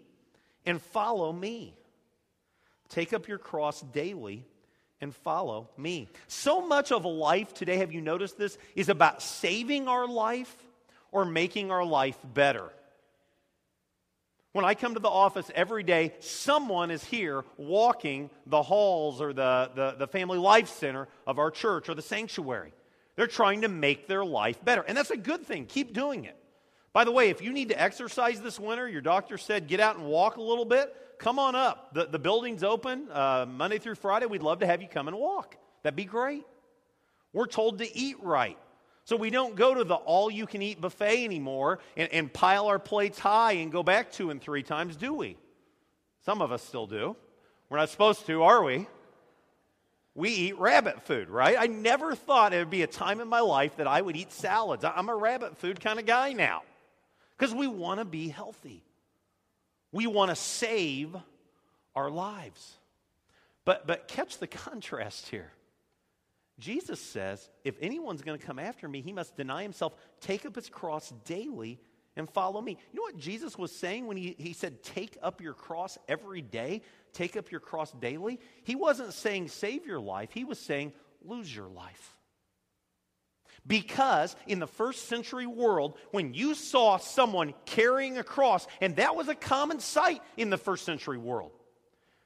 and 0.65 0.81
follow 0.81 1.31
me. 1.31 1.75
Take 2.89 3.13
up 3.13 3.27
your 3.27 3.37
cross 3.37 3.81
daily 3.81 4.45
and 5.01 5.15
follow 5.15 5.69
me. 5.77 6.09
So 6.27 6.65
much 6.65 6.91
of 6.91 7.05
life 7.05 7.53
today, 7.53 7.77
have 7.77 7.91
you 7.91 8.01
noticed 8.01 8.37
this, 8.37 8.57
is 8.75 8.89
about 8.89 9.21
saving 9.21 9.87
our 9.87 10.07
life 10.07 10.55
or 11.11 11.25
making 11.25 11.71
our 11.71 11.85
life 11.85 12.17
better. 12.33 12.71
When 14.53 14.65
I 14.65 14.73
come 14.73 14.93
to 14.93 14.99
the 14.99 15.09
office 15.09 15.51
every 15.53 15.83
day, 15.83 16.13
someone 16.19 16.89
is 16.89 17.03
here 17.03 17.43
walking 17.57 18.29
the 18.45 18.63
halls 18.63 19.21
or 19.21 19.33
the, 19.33 19.71
the, 19.75 19.95
the 19.99 20.07
family 20.07 20.37
life 20.37 20.69
center 20.69 21.07
of 21.27 21.37
our 21.37 21.51
church 21.51 21.89
or 21.89 21.95
the 21.95 22.01
sanctuary. 22.01 22.73
They're 23.15 23.27
trying 23.27 23.61
to 23.61 23.67
make 23.67 24.07
their 24.07 24.23
life 24.23 24.63
better. 24.63 24.81
And 24.81 24.97
that's 24.97 25.11
a 25.11 25.17
good 25.17 25.45
thing. 25.45 25.65
Keep 25.65 25.93
doing 25.93 26.25
it. 26.25 26.37
By 26.93 27.03
the 27.03 27.11
way, 27.11 27.29
if 27.29 27.41
you 27.41 27.53
need 27.53 27.69
to 27.69 27.79
exercise 27.79 28.41
this 28.41 28.59
winter, 28.59 28.87
your 28.87 29.01
doctor 29.01 29.37
said 29.37 29.67
get 29.67 29.79
out 29.79 29.97
and 29.97 30.05
walk 30.05 30.37
a 30.37 30.41
little 30.41 30.65
bit, 30.65 30.95
come 31.19 31.37
on 31.37 31.55
up. 31.55 31.93
The, 31.93 32.05
the 32.05 32.19
building's 32.19 32.63
open 32.63 33.09
uh, 33.11 33.45
Monday 33.47 33.77
through 33.77 33.95
Friday. 33.95 34.25
We'd 34.25 34.41
love 34.41 34.59
to 34.59 34.65
have 34.65 34.81
you 34.81 34.87
come 34.87 35.07
and 35.07 35.17
walk. 35.17 35.55
That'd 35.83 35.95
be 35.95 36.05
great. 36.05 36.43
We're 37.33 37.47
told 37.47 37.79
to 37.79 37.97
eat 37.97 38.17
right. 38.23 38.57
So 39.07 39.15
we 39.15 39.29
don't 39.29 39.55
go 39.55 39.73
to 39.73 39.85
the 39.85 39.95
all 39.95 40.29
you 40.29 40.45
can 40.45 40.61
eat 40.61 40.81
buffet 40.81 41.23
anymore 41.23 41.79
and, 41.95 42.11
and 42.11 42.31
pile 42.31 42.67
our 42.67 42.77
plates 42.77 43.17
high 43.17 43.53
and 43.53 43.71
go 43.71 43.81
back 43.81 44.11
two 44.11 44.31
and 44.31 44.41
three 44.41 44.63
times, 44.63 44.97
do 44.97 45.13
we? 45.13 45.37
Some 46.25 46.41
of 46.41 46.51
us 46.51 46.61
still 46.61 46.87
do. 46.87 47.15
We're 47.69 47.77
not 47.77 47.87
supposed 47.87 48.25
to, 48.25 48.43
are 48.43 48.61
we? 48.61 48.85
We 50.13 50.31
eat 50.31 50.59
rabbit 50.59 51.03
food, 51.03 51.29
right? 51.29 51.55
I 51.57 51.67
never 51.67 52.15
thought 52.15 52.51
it 52.51 52.57
would 52.57 52.69
be 52.69 52.81
a 52.81 52.87
time 52.87 53.21
in 53.21 53.29
my 53.29 53.39
life 53.39 53.77
that 53.77 53.87
I 53.87 54.01
would 54.01 54.17
eat 54.17 54.33
salads. 54.33 54.83
I'm 54.83 55.07
a 55.07 55.15
rabbit 55.15 55.57
food 55.57 55.79
kind 55.79 55.99
of 55.99 56.05
guy 56.05 56.33
now 56.33 56.63
because 57.37 57.55
we 57.55 57.65
want 57.65 58.01
to 58.01 58.05
be 58.05 58.27
healthy. 58.27 58.83
We 59.93 60.05
want 60.07 60.31
to 60.31 60.35
save 60.35 61.15
our 61.95 62.09
lives. 62.11 62.73
But, 63.63 63.87
but 63.87 64.09
catch 64.09 64.39
the 64.39 64.47
contrast 64.47 65.29
here. 65.29 65.53
Jesus 66.59 66.99
says, 66.99 67.49
if 67.63 67.75
anyone's 67.81 68.21
going 68.21 68.39
to 68.39 68.45
come 68.45 68.57
after 68.57 68.87
me, 68.87 69.01
he 69.01 69.13
must 69.13 69.35
deny 69.35 69.61
himself, 69.61 69.93
take 70.21 70.45
up 70.45 70.55
his 70.55 70.69
cross 70.69 71.13
daily, 71.25 71.79
and 72.15 72.27
follow 72.29 72.59
me. 72.61 72.77
You 72.91 72.97
know 72.97 73.03
what 73.03 73.17
Jesus 73.17 73.57
was 73.57 73.71
saying 73.71 74.07
when 74.07 74.17
he, 74.17 74.35
he 74.39 74.53
said, 74.53 74.81
take 74.81 75.17
up 75.21 75.39
your 75.39 75.53
cross 75.53 75.97
every 76.07 76.41
day, 76.41 76.81
take 77.13 77.37
up 77.37 77.51
your 77.51 77.59
cross 77.59 77.91
daily? 77.91 78.39
He 78.63 78.75
wasn't 78.75 79.13
saying 79.13 79.49
save 79.49 79.85
your 79.85 79.99
life, 79.99 80.31
he 80.31 80.43
was 80.43 80.59
saying 80.59 80.93
lose 81.23 81.55
your 81.55 81.67
life. 81.67 82.15
Because 83.65 84.35
in 84.47 84.59
the 84.59 84.67
first 84.67 85.07
century 85.07 85.45
world, 85.45 85.97
when 86.11 86.33
you 86.33 86.55
saw 86.55 86.97
someone 86.97 87.53
carrying 87.65 88.17
a 88.17 88.23
cross, 88.23 88.65
and 88.81 88.95
that 88.95 89.15
was 89.15 89.27
a 89.27 89.35
common 89.35 89.79
sight 89.79 90.21
in 90.37 90.49
the 90.49 90.57
first 90.57 90.85
century 90.85 91.17
world, 91.17 91.51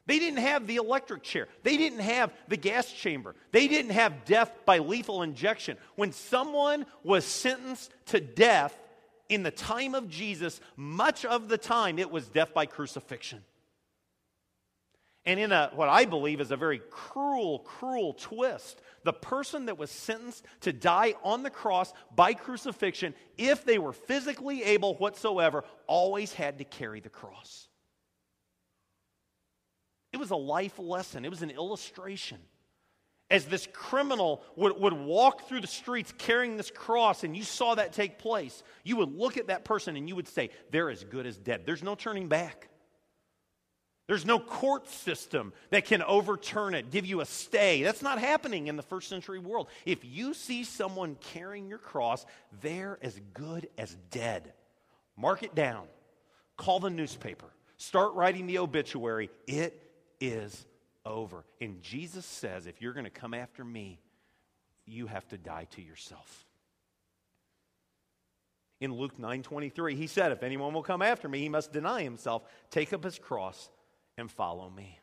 they 0.08 0.20
didn't 0.20 0.40
have 0.40 0.68
the 0.68 0.78
electric 0.78 1.24
chair. 1.24 1.48
They 1.64 1.78
didn't 1.78 2.00
have 2.00 2.34
the 2.48 2.58
gas 2.58 2.92
chamber. 2.92 3.36
They 3.52 3.68
didn't 3.68 3.92
have 3.92 4.26
death 4.26 4.52
by 4.66 4.80
lethal 4.80 5.22
injection. 5.22 5.78
When 5.96 6.12
someone 6.12 6.86
was 7.04 7.24
sentenced 7.24 7.92
to 8.08 8.20
death 8.20 8.78
in 9.30 9.44
the 9.44 9.52
time 9.52 9.96
of 9.96 10.10
Jesus, 10.10 10.60
much 10.76 11.24
of 11.24 11.50
the 11.50 11.58
time 11.58 12.00
it 12.00 12.12
was 12.12 12.28
death 12.28 12.54
by 12.54 12.66
crucifixion. 12.66 13.44
And 15.24 15.40
in 15.40 15.52
a, 15.52 15.72
what 15.76 15.88
I 15.88 16.06
believe 16.06 16.42
is 16.42 16.50
a 16.50 16.58
very 16.58 16.82
cruel, 16.90 17.60
cruel 17.60 18.14
twist, 18.14 18.82
the 19.04 19.14
person 19.14 19.68
that 19.68 19.78
was 19.78 19.92
sentenced 19.92 20.46
to 20.62 20.74
die 20.74 21.14
on 21.24 21.44
the 21.44 21.52
cross 21.52 21.94
by 22.16 22.34
crucifixion, 22.34 23.14
if 23.38 23.64
they 23.64 23.78
were 23.78 23.94
physically 23.94 24.64
able 24.64 24.96
whatsoever, 24.96 25.64
always 25.86 26.34
had 26.34 26.58
to 26.58 26.64
carry 26.64 27.02
the 27.02 27.10
cross. 27.10 27.68
It 30.14 30.18
was 30.18 30.32
a 30.32 30.36
life 30.36 30.78
lesson, 30.78 31.26
it 31.26 31.30
was 31.30 31.42
an 31.42 31.52
illustration. 31.52 32.40
As 33.30 33.46
this 33.46 33.66
criminal 33.72 34.44
would, 34.58 34.78
would 34.78 34.92
walk 34.92 35.48
through 35.48 35.62
the 35.62 35.68
streets 35.68 36.14
carrying 36.18 36.58
this 36.58 36.70
cross, 36.70 37.24
and 37.24 37.36
you 37.36 37.44
saw 37.44 37.76
that 37.76 37.94
take 37.94 38.20
place, 38.20 38.62
you 38.84 38.98
would 38.98 39.18
look 39.18 39.38
at 39.38 39.48
that 39.48 39.64
person 39.64 39.96
and 39.96 40.10
you 40.10 40.18
would 40.18 40.28
say, 40.28 40.50
They're 40.70 40.90
as 40.90 41.06
good 41.06 41.26
as 41.26 41.38
dead. 41.38 41.62
There's 41.66 41.82
no 41.82 41.96
turning 41.96 42.28
back. 42.28 42.68
There's 44.08 44.26
no 44.26 44.40
court 44.40 44.90
system 44.90 45.54
that 45.70 45.86
can 45.86 46.02
overturn 46.02 46.74
it, 46.74 46.92
give 46.92 47.06
you 47.06 47.22
a 47.22 47.26
stay. 47.26 47.82
That's 47.82 48.02
not 48.02 48.20
happening 48.20 48.68
in 48.68 48.76
the 48.76 48.84
first 48.84 49.08
century 49.08 49.40
world. 49.40 49.70
If 49.86 50.04
you 50.04 50.34
see 50.34 50.66
someone 50.66 51.16
carrying 51.22 51.70
your 51.70 51.78
cross, 51.78 52.26
they're 52.62 53.00
as 53.02 53.18
good 53.34 53.70
as 53.78 53.96
dead. 54.10 54.52
Mark 55.16 55.44
it 55.44 55.56
down. 55.56 55.86
Call 56.58 56.82
the 56.82 56.90
newspaper. 56.90 57.46
Start 57.78 58.14
writing 58.14 58.48
the 58.48 58.58
obituary. 58.58 59.30
It 59.48 59.81
is 60.22 60.66
over. 61.06 61.44
And 61.60 61.82
Jesus 61.82 62.26
says, 62.26 62.68
if 62.68 62.82
you're 62.82 62.94
going 62.94 63.06
to 63.06 63.10
come 63.10 63.34
after 63.34 63.66
me, 63.66 64.00
you 64.86 65.08
have 65.08 65.28
to 65.30 65.38
die 65.38 65.68
to 65.72 65.82
yourself. 65.82 66.46
In 68.80 68.94
Luke 68.94 69.18
9:23, 69.18 69.96
he 69.96 70.08
said, 70.08 70.32
if 70.32 70.42
anyone 70.42 70.74
will 70.74 70.84
come 70.84 71.02
after 71.02 71.28
me, 71.28 71.40
he 71.40 71.50
must 71.50 71.72
deny 71.72 72.02
himself, 72.02 72.44
take 72.72 72.94
up 72.94 73.04
his 73.04 73.20
cross 73.20 73.70
and 74.18 74.32
follow 74.32 74.70
me. 74.70 75.00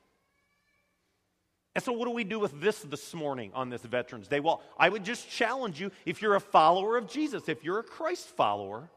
And 1.74 1.84
so, 1.84 1.92
what 1.92 2.06
do 2.06 2.10
we 2.10 2.24
do 2.24 2.40
with 2.40 2.60
this 2.60 2.80
this 2.80 3.14
morning 3.14 3.52
on 3.54 3.70
this 3.70 3.82
Veterans 3.82 4.26
Day? 4.26 4.40
Well, 4.40 4.62
I 4.76 4.88
would 4.88 5.04
just 5.04 5.30
challenge 5.30 5.80
you 5.80 5.92
if 6.04 6.20
you're 6.20 6.34
a 6.34 6.40
follower 6.40 6.96
of 6.96 7.08
Jesus, 7.08 7.48
if 7.48 7.62
you're 7.62 7.78
a 7.78 7.84
Christ 7.84 8.26
follower, 8.26 8.90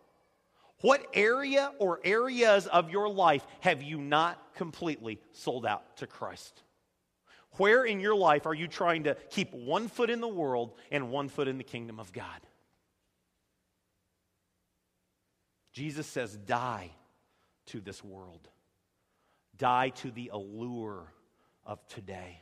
what 0.81 1.05
area 1.13 1.71
or 1.79 1.99
areas 2.03 2.67
of 2.67 2.89
your 2.89 3.09
life 3.09 3.45
have 3.61 3.81
you 3.81 3.99
not 3.99 4.55
completely 4.55 5.19
sold 5.31 5.65
out 5.65 5.97
to 5.97 6.07
Christ? 6.07 6.63
Where 7.57 7.83
in 7.83 7.99
your 7.99 8.15
life 8.15 8.45
are 8.45 8.53
you 8.53 8.67
trying 8.67 9.03
to 9.03 9.15
keep 9.29 9.53
one 9.53 9.87
foot 9.87 10.09
in 10.09 10.21
the 10.21 10.27
world 10.27 10.73
and 10.89 11.11
one 11.11 11.29
foot 11.29 11.47
in 11.47 11.57
the 11.57 11.63
kingdom 11.63 11.99
of 11.99 12.13
God? 12.13 12.39
Jesus 15.73 16.07
says, 16.07 16.35
Die 16.37 16.89
to 17.67 17.79
this 17.79 18.03
world, 18.03 18.49
die 19.57 19.89
to 19.89 20.11
the 20.11 20.31
allure 20.33 21.13
of 21.65 21.85
today. 21.87 22.41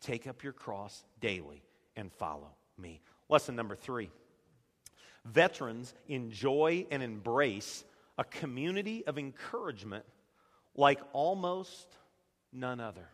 Take 0.00 0.26
up 0.26 0.42
your 0.42 0.52
cross 0.52 1.04
daily 1.20 1.62
and 1.96 2.12
follow 2.12 2.54
me. 2.76 3.00
Lesson 3.28 3.56
number 3.56 3.74
three 3.74 4.10
veterans 5.24 5.94
enjoy 6.08 6.86
and 6.90 7.02
embrace 7.02 7.84
a 8.18 8.24
community 8.24 9.06
of 9.06 9.18
encouragement 9.18 10.04
like 10.76 11.00
almost 11.12 11.86
none 12.52 12.80
other. 12.80 13.08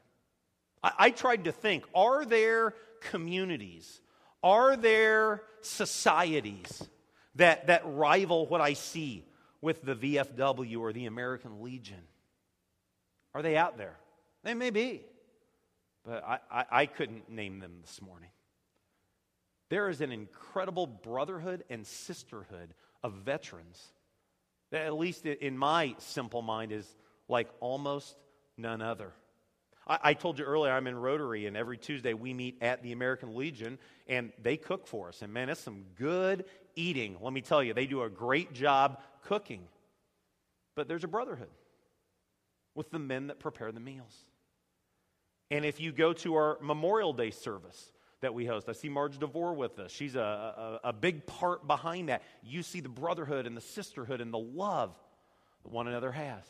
I, 0.83 0.93
I, 0.99 1.11
tried 1.11 1.45
to 1.45 1.53
think 1.53 1.85
are 1.95 2.25
there 2.25 2.75
communities, 3.01 4.01
are 4.43 4.77
there 4.77 5.43
societies 5.63 6.83
that, 7.37 7.67
that 7.69 7.83
rival 7.85 8.47
what 8.47 8.61
I 8.61 8.75
see 8.75 9.25
with 9.61 9.83
the 9.83 9.95
VFW 9.95 10.79
or 10.81 10.93
the 10.93 11.07
American 11.07 11.63
Legion? 11.63 12.03
Are 13.35 13.43
they 13.43 13.57
out 13.57 13.79
there? 13.79 13.97
They 14.43 14.55
may 14.55 14.71
be, 14.71 15.03
but 16.05 16.25
I, 16.25 16.39
I, 16.51 16.65
I 16.71 16.87
couldn't 16.87 17.31
name 17.31 17.61
them 17.61 17.79
this 17.83 18.01
morning. 18.01 18.31
There 19.71 19.89
is 19.89 20.01
an 20.01 20.13
incredible 20.13 20.87
brotherhood 20.87 21.65
and 21.71 21.87
sisterhood 21.87 22.75
of 23.03 23.15
veterans 23.15 23.81
that, 24.73 24.83
at 24.83 24.95
least 24.95 25.25
in 25.25 25.57
my 25.57 25.95
simple 25.99 26.43
mind, 26.43 26.73
is 26.73 26.87
like 27.29 27.49
almost 27.61 28.17
none 28.59 28.83
other. 28.83 29.13
I, 29.87 29.99
I, 30.03 30.15
told 30.15 30.39
you 30.39 30.45
earlier 30.45 30.73
I'm 30.73 30.89
in 30.89 30.97
Rotary, 30.97 31.47
and 31.47 31.57
every 31.57 31.79
Tuesday 31.79 32.15
we 32.15 32.35
meet 32.35 32.59
at 32.61 32.83
the 32.83 32.91
American 32.93 33.37
Legion, 33.37 33.79
and 34.09 34.33
they 34.43 34.57
cook 34.57 34.89
for 34.89 35.09
us. 35.09 35.23
And 35.23 35.33
man, 35.33 35.49
it's 35.49 35.61
some 35.61 35.85
good 35.97 36.45
eating. 36.75 37.17
Let 37.21 37.33
me 37.33 37.41
tell 37.41 37.63
you, 37.63 37.73
they 37.73 37.87
do 37.87 38.03
a 38.03 38.11
great 38.11 38.53
job 38.53 39.01
cooking. 39.25 39.63
But 40.75 40.89
there's 40.89 41.05
a 41.05 41.09
brotherhood 41.09 41.51
with 42.75 42.91
the 42.91 42.99
men 42.99 43.29
that 43.29 43.39
prepare 43.39 43.71
the 43.71 43.81
meals. 43.81 44.17
And 45.51 45.65
if 45.65 45.81
you 45.81 45.93
go 45.93 46.13
to 46.15 46.35
our 46.35 46.59
Memorial 46.61 47.13
Day 47.13 47.31
service, 47.31 47.93
that 48.21 48.35
we 48.35 48.47
host. 48.47 48.69
I 48.69 48.73
see 48.73 48.89
Marge 48.89 49.19
DeVore 49.19 49.55
with 49.55 49.79
us. 49.79 49.91
She's 49.91 50.15
a, 50.15 50.81
a, 50.85 50.89
a, 50.89 50.93
big 50.93 51.27
part 51.27 51.67
behind 51.67 52.09
that. 52.09 52.23
You 52.43 52.63
see 52.63 52.81
the 52.81 52.89
brotherhood 52.89 53.47
and 53.47 53.57
the 53.57 53.63
sisterhood 53.63 54.21
and 54.21 54.33
the 54.33 54.39
love 54.39 54.95
that 55.63 55.73
one 55.73 55.89
another 55.89 56.13
has. 56.13 56.45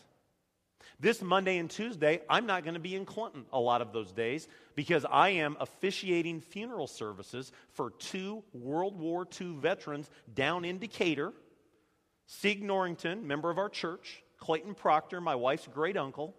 This 0.98 1.22
Monday 1.22 1.58
and 1.58 1.70
Tuesday, 1.70 2.20
I'm 2.28 2.46
not 2.46 2.64
going 2.64 2.74
to 2.74 2.80
be 2.80 2.94
in 2.94 3.04
Clinton 3.04 3.44
a 3.52 3.60
lot 3.60 3.82
of 3.82 3.92
those 3.92 4.12
days 4.12 4.48
because 4.74 5.06
I 5.10 5.30
am 5.30 5.56
officiating 5.60 6.40
funeral 6.40 6.86
services 6.86 7.52
for 7.70 7.90
two 7.90 8.42
World 8.52 8.98
War 8.98 9.26
II 9.40 9.54
veterans 9.56 10.10
down 10.34 10.64
in 10.64 10.78
Decatur. 10.78 11.32
Sieg 12.26 12.62
Norrington, 12.62 13.26
member 13.26 13.50
of 13.50 13.58
our 13.58 13.68
church, 13.68 14.22
Clayton 14.38 14.74
Proctor, 14.74 15.20
my 15.20 15.34
wife's 15.34 15.66
great 15.66 15.96
uncle, 15.96 16.36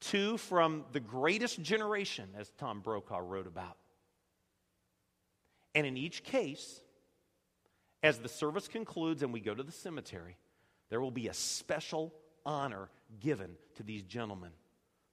two 0.00 0.36
from 0.36 0.84
the 0.92 1.00
greatest 1.00 1.62
generation, 1.62 2.28
as 2.36 2.50
Tom 2.58 2.80
Brokaw 2.80 3.18
wrote 3.18 3.46
about. 3.46 3.76
And 5.74 5.86
in 5.86 5.96
each 5.96 6.24
case, 6.24 6.80
as 8.02 8.18
the 8.18 8.28
service 8.28 8.68
concludes 8.68 9.22
and 9.22 9.32
we 9.32 9.40
go 9.40 9.54
to 9.54 9.62
the 9.62 9.72
cemetery, 9.72 10.36
there 10.90 11.00
will 11.00 11.10
be 11.10 11.28
a 11.28 11.34
special 11.34 12.12
honor 12.44 12.90
given 13.20 13.56
to 13.76 13.82
these 13.82 14.02
gentlemen 14.02 14.50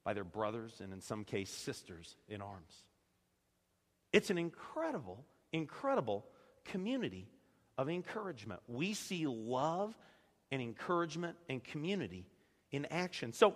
by 0.04 0.14
their 0.14 0.24
brothers 0.24 0.82
and, 0.82 0.92
in 0.92 1.02
some 1.02 1.24
case, 1.24 1.50
sisters 1.50 2.16
in 2.28 2.42
arms. 2.42 2.84
It's 4.12 4.30
an 4.30 4.38
incredible, 4.38 5.24
incredible 5.54 6.26
community 6.66 7.28
of 7.78 7.90
encouragement. 7.90 8.60
We 8.68 8.94
see 8.94 9.28
love 9.28 9.98
and 10.52 10.62
encouragement 10.62 11.38
and 11.48 11.64
community 11.64 12.26
in 12.72 12.86
action. 12.88 13.34
So, 13.34 13.56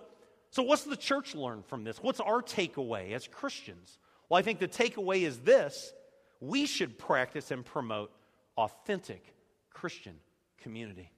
so 0.50 0.62
what's 0.62 0.84
the 0.84 0.96
church 0.96 1.34
learn 1.34 1.62
from 1.62 1.84
this? 1.84 1.98
What's 1.98 2.20
our 2.20 2.40
takeaway 2.40 3.12
as 3.12 3.26
Christians? 3.26 3.98
Well, 4.28 4.38
I 4.38 4.42
think 4.42 4.60
the 4.60 4.68
takeaway 4.68 5.22
is 5.22 5.40
this 5.40 5.92
we 6.48 6.66
should 6.66 6.98
practice 6.98 7.50
and 7.50 7.64
promote 7.64 8.10
authentic 8.56 9.34
Christian 9.70 10.16
community. 10.58 11.10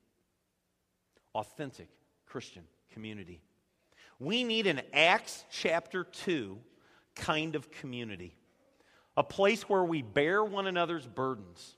Authentic 1.35 1.88
Christian 2.26 2.64
community. 2.92 3.40
We 4.18 4.45
need 4.45 4.66
an 4.66 4.80
Acts 4.92 5.45
chapter 5.50 6.04
2 6.04 6.59
kind 7.14 7.54
of 7.54 7.71
community, 7.71 8.37
a 9.16 9.23
place 9.23 9.62
where 9.68 9.85
we 9.85 10.02
bear 10.02 10.45
one 10.45 10.66
another's 10.66 11.06
burdens. 11.06 11.76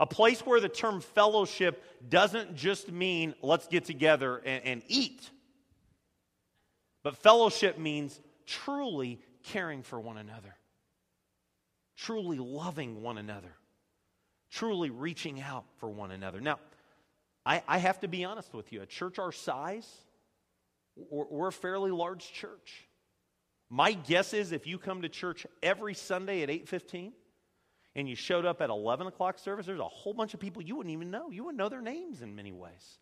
A 0.00 0.06
place 0.06 0.40
where 0.40 0.58
the 0.58 0.68
term 0.68 1.00
fellowship 1.00 1.84
doesn't 2.08 2.56
just 2.56 2.90
mean 2.90 3.32
let's 3.42 3.68
get 3.68 3.84
together 3.84 4.38
and, 4.44 4.64
and 4.64 4.82
eat, 4.88 5.30
But 7.04 7.16
fellowship 7.16 7.78
means 7.78 8.20
truly 8.44 9.20
caring 9.44 9.82
for 9.82 10.00
one 10.00 10.16
another, 10.16 10.56
truly 11.96 12.38
loving 12.38 13.02
one 13.02 13.18
another, 13.18 13.54
truly 14.50 14.90
reaching 14.90 15.40
out 15.40 15.64
for 15.78 15.88
one 15.88 16.10
another. 16.10 16.40
Now, 16.40 16.58
I, 17.46 17.62
I 17.68 17.78
have 17.78 18.00
to 18.00 18.08
be 18.08 18.24
honest 18.24 18.52
with 18.54 18.72
you. 18.72 18.82
A 18.82 18.86
church 18.86 19.18
our 19.18 19.32
size, 19.32 19.88
we're, 20.96 21.26
we're 21.30 21.48
a 21.48 21.52
fairly 21.52 21.90
large 21.90 22.32
church. 22.32 22.88
My 23.70 23.92
guess 23.92 24.34
is 24.34 24.52
if 24.52 24.66
you 24.66 24.78
come 24.78 25.02
to 25.02 25.08
church 25.08 25.46
every 25.62 25.94
Sunday 25.94 26.42
at 26.42 26.48
8:15 26.48 27.12
and 27.96 28.08
you 28.08 28.14
showed 28.14 28.44
up 28.44 28.60
at 28.60 28.70
11 28.70 29.06
o'clock 29.06 29.38
service, 29.38 29.66
there's 29.66 29.80
a 29.80 29.84
whole 29.84 30.14
bunch 30.14 30.34
of 30.34 30.40
people 30.40 30.62
you 30.62 30.76
wouldn't 30.76 30.92
even 30.92 31.10
know. 31.10 31.30
You 31.30 31.44
wouldn't 31.44 31.58
know 31.58 31.68
their 31.68 31.82
names 31.82 32.22
in 32.22 32.34
many 32.34 32.52
ways. 32.52 32.98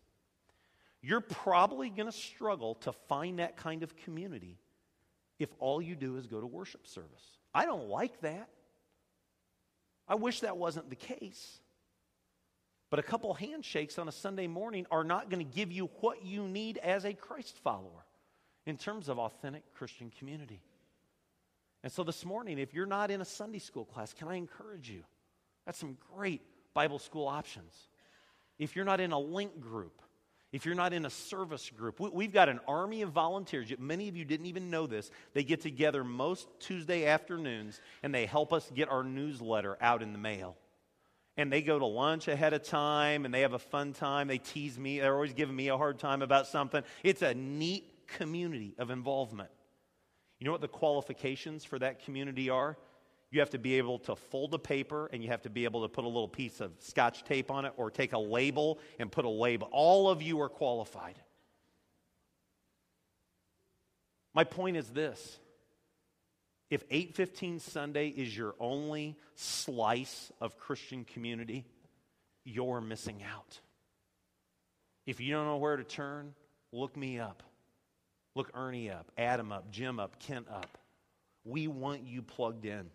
You're 1.01 1.21
probably 1.21 1.89
going 1.89 2.05
to 2.09 2.17
struggle 2.17 2.75
to 2.75 2.93
find 2.93 3.39
that 3.39 3.57
kind 3.57 3.83
of 3.83 3.95
community 3.97 4.57
if 5.37 5.49
all 5.59 5.81
you 5.81 5.95
do 5.95 6.15
is 6.15 6.27
go 6.27 6.39
to 6.39 6.47
worship 6.47 6.87
service. 6.87 7.23
I 7.53 7.65
don't 7.65 7.89
like 7.89 8.21
that. 8.21 8.49
I 10.07 10.15
wish 10.15 10.41
that 10.41 10.57
wasn't 10.57 10.89
the 10.89 10.95
case. 10.95 11.59
But 12.89 12.99
a 12.99 13.03
couple 13.03 13.33
handshakes 13.33 13.97
on 13.97 14.07
a 14.07 14.11
Sunday 14.11 14.45
morning 14.45 14.85
are 14.91 15.03
not 15.03 15.29
going 15.29 15.43
to 15.43 15.55
give 15.55 15.71
you 15.71 15.89
what 16.01 16.23
you 16.23 16.47
need 16.47 16.77
as 16.77 17.05
a 17.05 17.13
Christ 17.13 17.57
follower 17.63 18.05
in 18.65 18.77
terms 18.77 19.09
of 19.09 19.17
authentic 19.17 19.63
Christian 19.73 20.11
community. 20.19 20.61
And 21.83 21.91
so 21.91 22.03
this 22.03 22.23
morning, 22.23 22.59
if 22.59 22.73
you're 22.73 22.85
not 22.85 23.11
in 23.11 23.19
a 23.19 23.25
Sunday 23.25 23.59
school 23.59 23.85
class, 23.85 24.13
can 24.13 24.27
I 24.27 24.35
encourage 24.35 24.89
you? 24.89 25.03
That's 25.65 25.79
some 25.79 25.97
great 26.15 26.41
Bible 26.73 26.99
school 26.99 27.27
options. 27.27 27.73
If 28.59 28.75
you're 28.75 28.85
not 28.85 28.99
in 28.99 29.11
a 29.11 29.19
link 29.19 29.59
group, 29.59 30.01
if 30.53 30.67
you're 30.67 30.75
not 30.75 30.93
in 30.93 31.07
a 31.07 31.09
service 31.09 31.71
group, 31.71 31.99
we, 31.99 32.25
have 32.25 32.33
got 32.33 32.47
an 32.47 32.59
army 32.67 33.01
of 33.01 33.09
volunteers. 33.09 33.73
Many 33.79 34.07
of 34.07 34.15
you 34.15 34.23
didn't 34.23 34.45
even 34.45 34.69
know 34.69 34.85
this. 34.85 35.09
They 35.33 35.43
get 35.43 35.61
together 35.61 36.03
most 36.03 36.47
Tuesday 36.59 37.07
afternoons 37.07 37.81
and 38.03 38.13
they 38.13 38.27
help 38.27 38.53
us 38.53 38.71
get 38.73 38.87
our 38.87 39.03
newsletter 39.03 39.79
out 39.81 40.03
in 40.03 40.13
the 40.13 40.19
mail. 40.19 40.55
And 41.37 41.51
they 41.51 41.63
go 41.63 41.79
to 41.79 41.85
lunch 41.87 42.27
ahead 42.27 42.53
of 42.53 42.61
time 42.61 43.25
and 43.25 43.33
they 43.33 43.41
have 43.41 43.53
a 43.53 43.59
fun 43.59 43.93
time. 43.93 44.27
They 44.27 44.37
tease 44.37 44.77
me. 44.77 44.99
They're 44.99 45.15
always 45.15 45.33
giving 45.33 45.55
me 45.55 45.69
a 45.69 45.77
hard 45.77 45.97
time 45.97 46.21
about 46.21 46.45
something. 46.45 46.83
It's 47.03 47.23
a 47.23 47.33
neat 47.33 48.07
community 48.07 48.75
of 48.77 48.91
involvement. 48.91 49.49
You 50.39 50.45
know 50.45 50.51
what 50.51 50.61
the 50.61 50.67
qualifications 50.67 51.65
for 51.65 51.79
that 51.79 52.05
community 52.05 52.51
are? 52.51 52.77
You 53.33 53.39
have 53.39 53.49
to 53.49 53.57
be 53.57 53.79
able 53.79 53.97
to 53.99 54.15
fold 54.15 54.53
a 54.53 54.59
paper 54.59 55.09
and 55.11 55.23
you 55.23 55.29
have 55.29 55.41
to 55.41 55.49
be 55.49 55.63
able 55.63 55.81
to 55.81 55.89
put 55.89 56.03
a 56.03 56.07
little 56.07 56.27
piece 56.27 56.61
of 56.61 56.71
scotch 56.77 57.23
tape 57.23 57.49
on 57.49 57.65
it 57.65 57.73
or 57.77 57.89
take 57.89 58.13
a 58.13 58.19
label 58.19 58.77
and 58.99 59.11
put 59.11 59.25
a 59.25 59.29
label. 59.29 59.67
All 59.71 60.07
of 60.07 60.21
you 60.21 60.39
are 60.41 60.49
qualified. 60.49 61.17
My 64.35 64.43
point 64.43 64.77
is 64.77 64.87
this. 64.87 65.39
If 66.69 66.83
815 66.91 67.59
Sunday 67.59 68.09
is 68.09 68.37
your 68.37 68.53
only 68.59 69.17
slice 69.33 70.31
of 70.39 70.59
Christian 70.59 71.03
community, 71.03 71.65
you're 72.43 72.81
missing 72.81 73.23
out. 73.35 73.59
If 75.07 75.19
you 75.19 75.33
don't 75.33 75.47
know 75.47 75.57
where 75.57 75.77
to 75.77 75.83
turn, 75.83 76.35
look 76.71 76.95
me 76.95 77.17
up. 77.17 77.41
Look 78.35 78.51
Ernie 78.53 78.91
up, 78.91 79.11
Adam 79.17 79.51
up, 79.51 79.71
Jim 79.71 79.99
up, 79.99 80.19
Kent 80.19 80.45
up. 80.51 80.77
We 81.43 81.67
want 81.67 82.03
you 82.03 82.21
plugged 82.21 82.67
in. 82.67 82.91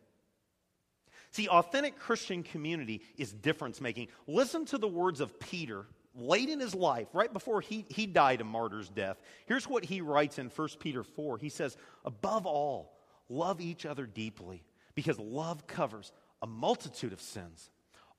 See, 1.31 1.49
authentic 1.49 1.99
Christian 1.99 2.43
community 2.43 3.03
is 3.17 3.33
difference 3.33 3.81
making. 3.81 4.09
Listen 4.27 4.65
to 4.67 4.79
the 4.79 4.89
words 4.89 5.21
of 5.21 5.39
Peter 5.39 5.87
late 6.15 6.49
in 6.49 6.61
his 6.61 6.75
life, 6.75 7.09
right 7.13 7.33
before 7.33 7.61
he, 7.61 7.85
he 7.89 8.07
died 8.07 8.41
a 8.41 8.45
martyr's 8.45 8.89
death. 8.89 9.21
Here's 9.47 9.69
what 9.69 9.85
he 9.85 10.01
writes 10.01 10.39
in 10.39 10.49
1 10.49 10.69
Peter 10.81 11.05
4. 11.05 11.39
He 11.39 11.49
says, 11.49 11.77
Above 12.05 12.47
all, 12.47 12.99
love 13.29 13.61
each 13.61 13.87
other 13.87 14.07
deeply, 14.07 14.65
because 14.95 15.19
love 15.19 15.67
covers 15.67 16.13
a 16.43 16.47
multitude 16.47 17.13
of 17.13 17.21
sins. 17.21 17.71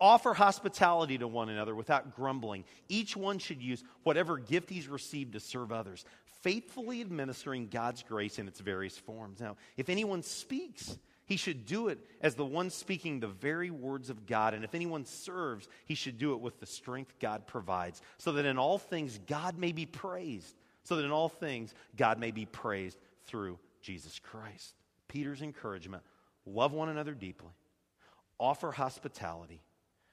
Offer 0.01 0.33
hospitality 0.33 1.17
to 1.17 1.27
one 1.27 1.49
another 1.49 1.75
without 1.75 2.15
grumbling. 2.15 2.63
Each 2.87 3.17
one 3.17 3.37
should 3.37 3.61
use 3.61 3.83
whatever 4.03 4.37
gift 4.37 4.69
he's 4.69 4.87
received 4.87 5.33
to 5.33 5.41
serve 5.41 5.73
others, 5.73 6.05
faithfully 6.41 7.01
administering 7.01 7.67
God's 7.67 8.01
grace 8.03 8.39
in 8.39 8.47
its 8.47 8.61
various 8.61 8.97
forms. 8.97 9.41
Now, 9.41 9.57
if 9.75 9.89
anyone 9.89 10.23
speaks, 10.23 10.97
he 11.29 11.37
should 11.37 11.67
do 11.67 11.89
it 11.89 11.99
as 12.21 12.33
the 12.33 12.43
one 12.43 12.71
speaking 12.71 13.19
the 13.19 13.27
very 13.27 13.69
words 13.69 14.09
of 14.09 14.25
God. 14.25 14.55
And 14.55 14.63
if 14.63 14.73
anyone 14.73 15.05
serves, 15.05 15.69
he 15.85 15.93
should 15.93 16.17
do 16.17 16.33
it 16.33 16.41
with 16.41 16.59
the 16.59 16.65
strength 16.65 17.13
God 17.19 17.45
provides, 17.45 18.01
so 18.17 18.31
that 18.31 18.45
in 18.45 18.57
all 18.57 18.79
things 18.79 19.19
God 19.27 19.55
may 19.57 19.71
be 19.71 19.85
praised. 19.85 20.55
So 20.83 20.95
that 20.95 21.05
in 21.05 21.11
all 21.11 21.29
things 21.29 21.75
God 21.95 22.17
may 22.17 22.31
be 22.31 22.45
praised 22.45 22.97
through 23.25 23.59
Jesus 23.79 24.17
Christ. 24.17 24.73
Peter's 25.07 25.43
encouragement 25.43 26.01
love 26.47 26.73
one 26.73 26.89
another 26.89 27.13
deeply, 27.13 27.51
offer 28.39 28.71
hospitality, 28.71 29.61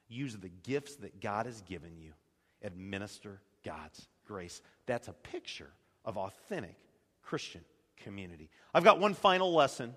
use 0.09 0.37
the 0.37 0.51
gifts 0.65 0.97
that 0.97 1.23
God 1.23 1.47
has 1.47 1.63
given 1.63 1.97
you, 1.97 2.13
administer 2.63 3.41
God's 3.65 4.07
grace. 4.27 4.61
That's 4.85 5.09
a 5.09 5.15
picture 5.15 5.71
of 6.05 6.19
authentic 6.19 6.77
Christian 7.23 7.63
community. 7.97 8.51
I've 8.75 8.85
got 8.85 9.01
one 9.01 9.15
final 9.15 9.55
lesson 9.55 9.95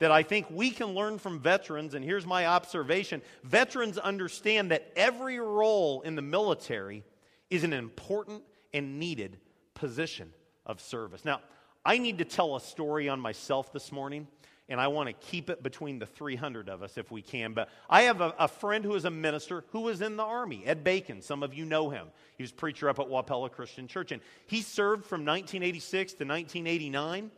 that 0.00 0.10
I 0.10 0.22
think 0.22 0.46
we 0.50 0.70
can 0.70 0.88
learn 0.88 1.18
from 1.18 1.38
veterans, 1.38 1.94
and 1.94 2.04
here's 2.04 2.26
my 2.26 2.46
observation 2.46 3.22
veterans 3.44 3.96
understand 3.96 4.72
that 4.72 4.92
every 4.96 5.38
role 5.38 6.00
in 6.02 6.16
the 6.16 6.22
military 6.22 7.04
is 7.48 7.62
an 7.62 7.72
important 7.72 8.42
and 8.74 8.98
needed 8.98 9.38
position 9.74 10.32
of 10.66 10.80
service. 10.80 11.24
Now, 11.24 11.40
I 11.84 11.98
need 11.98 12.18
to 12.18 12.24
tell 12.24 12.56
a 12.56 12.60
story 12.60 13.08
on 13.08 13.20
myself 13.20 13.72
this 13.72 13.92
morning 13.92 14.26
and 14.70 14.80
I 14.80 14.86
want 14.86 15.08
to 15.08 15.12
keep 15.12 15.50
it 15.50 15.64
between 15.64 15.98
the 15.98 16.06
300 16.06 16.68
of 16.68 16.84
us 16.84 16.96
if 16.96 17.10
we 17.10 17.22
can. 17.22 17.52
But 17.54 17.68
I 17.90 18.02
have 18.02 18.20
a, 18.20 18.32
a, 18.38 18.46
friend 18.46 18.84
who 18.84 18.94
is 18.94 19.04
a 19.04 19.10
minister 19.10 19.64
who 19.72 19.80
was 19.80 20.00
in 20.00 20.16
the 20.16 20.22
Army, 20.22 20.62
Ed 20.64 20.84
Bacon. 20.84 21.20
Some 21.22 21.42
of 21.42 21.52
you 21.52 21.64
know 21.64 21.90
him. 21.90 22.06
He 22.36 22.44
was 22.44 22.52
preacher 22.52 22.88
up 22.88 23.00
at 23.00 23.08
Wapella 23.08 23.50
Christian 23.50 23.88
Church. 23.88 24.12
And 24.12 24.22
he 24.46 24.62
served 24.62 25.04
from 25.04 25.24
1986 25.24 26.12
to 26.12 26.24
1989. 26.24 27.32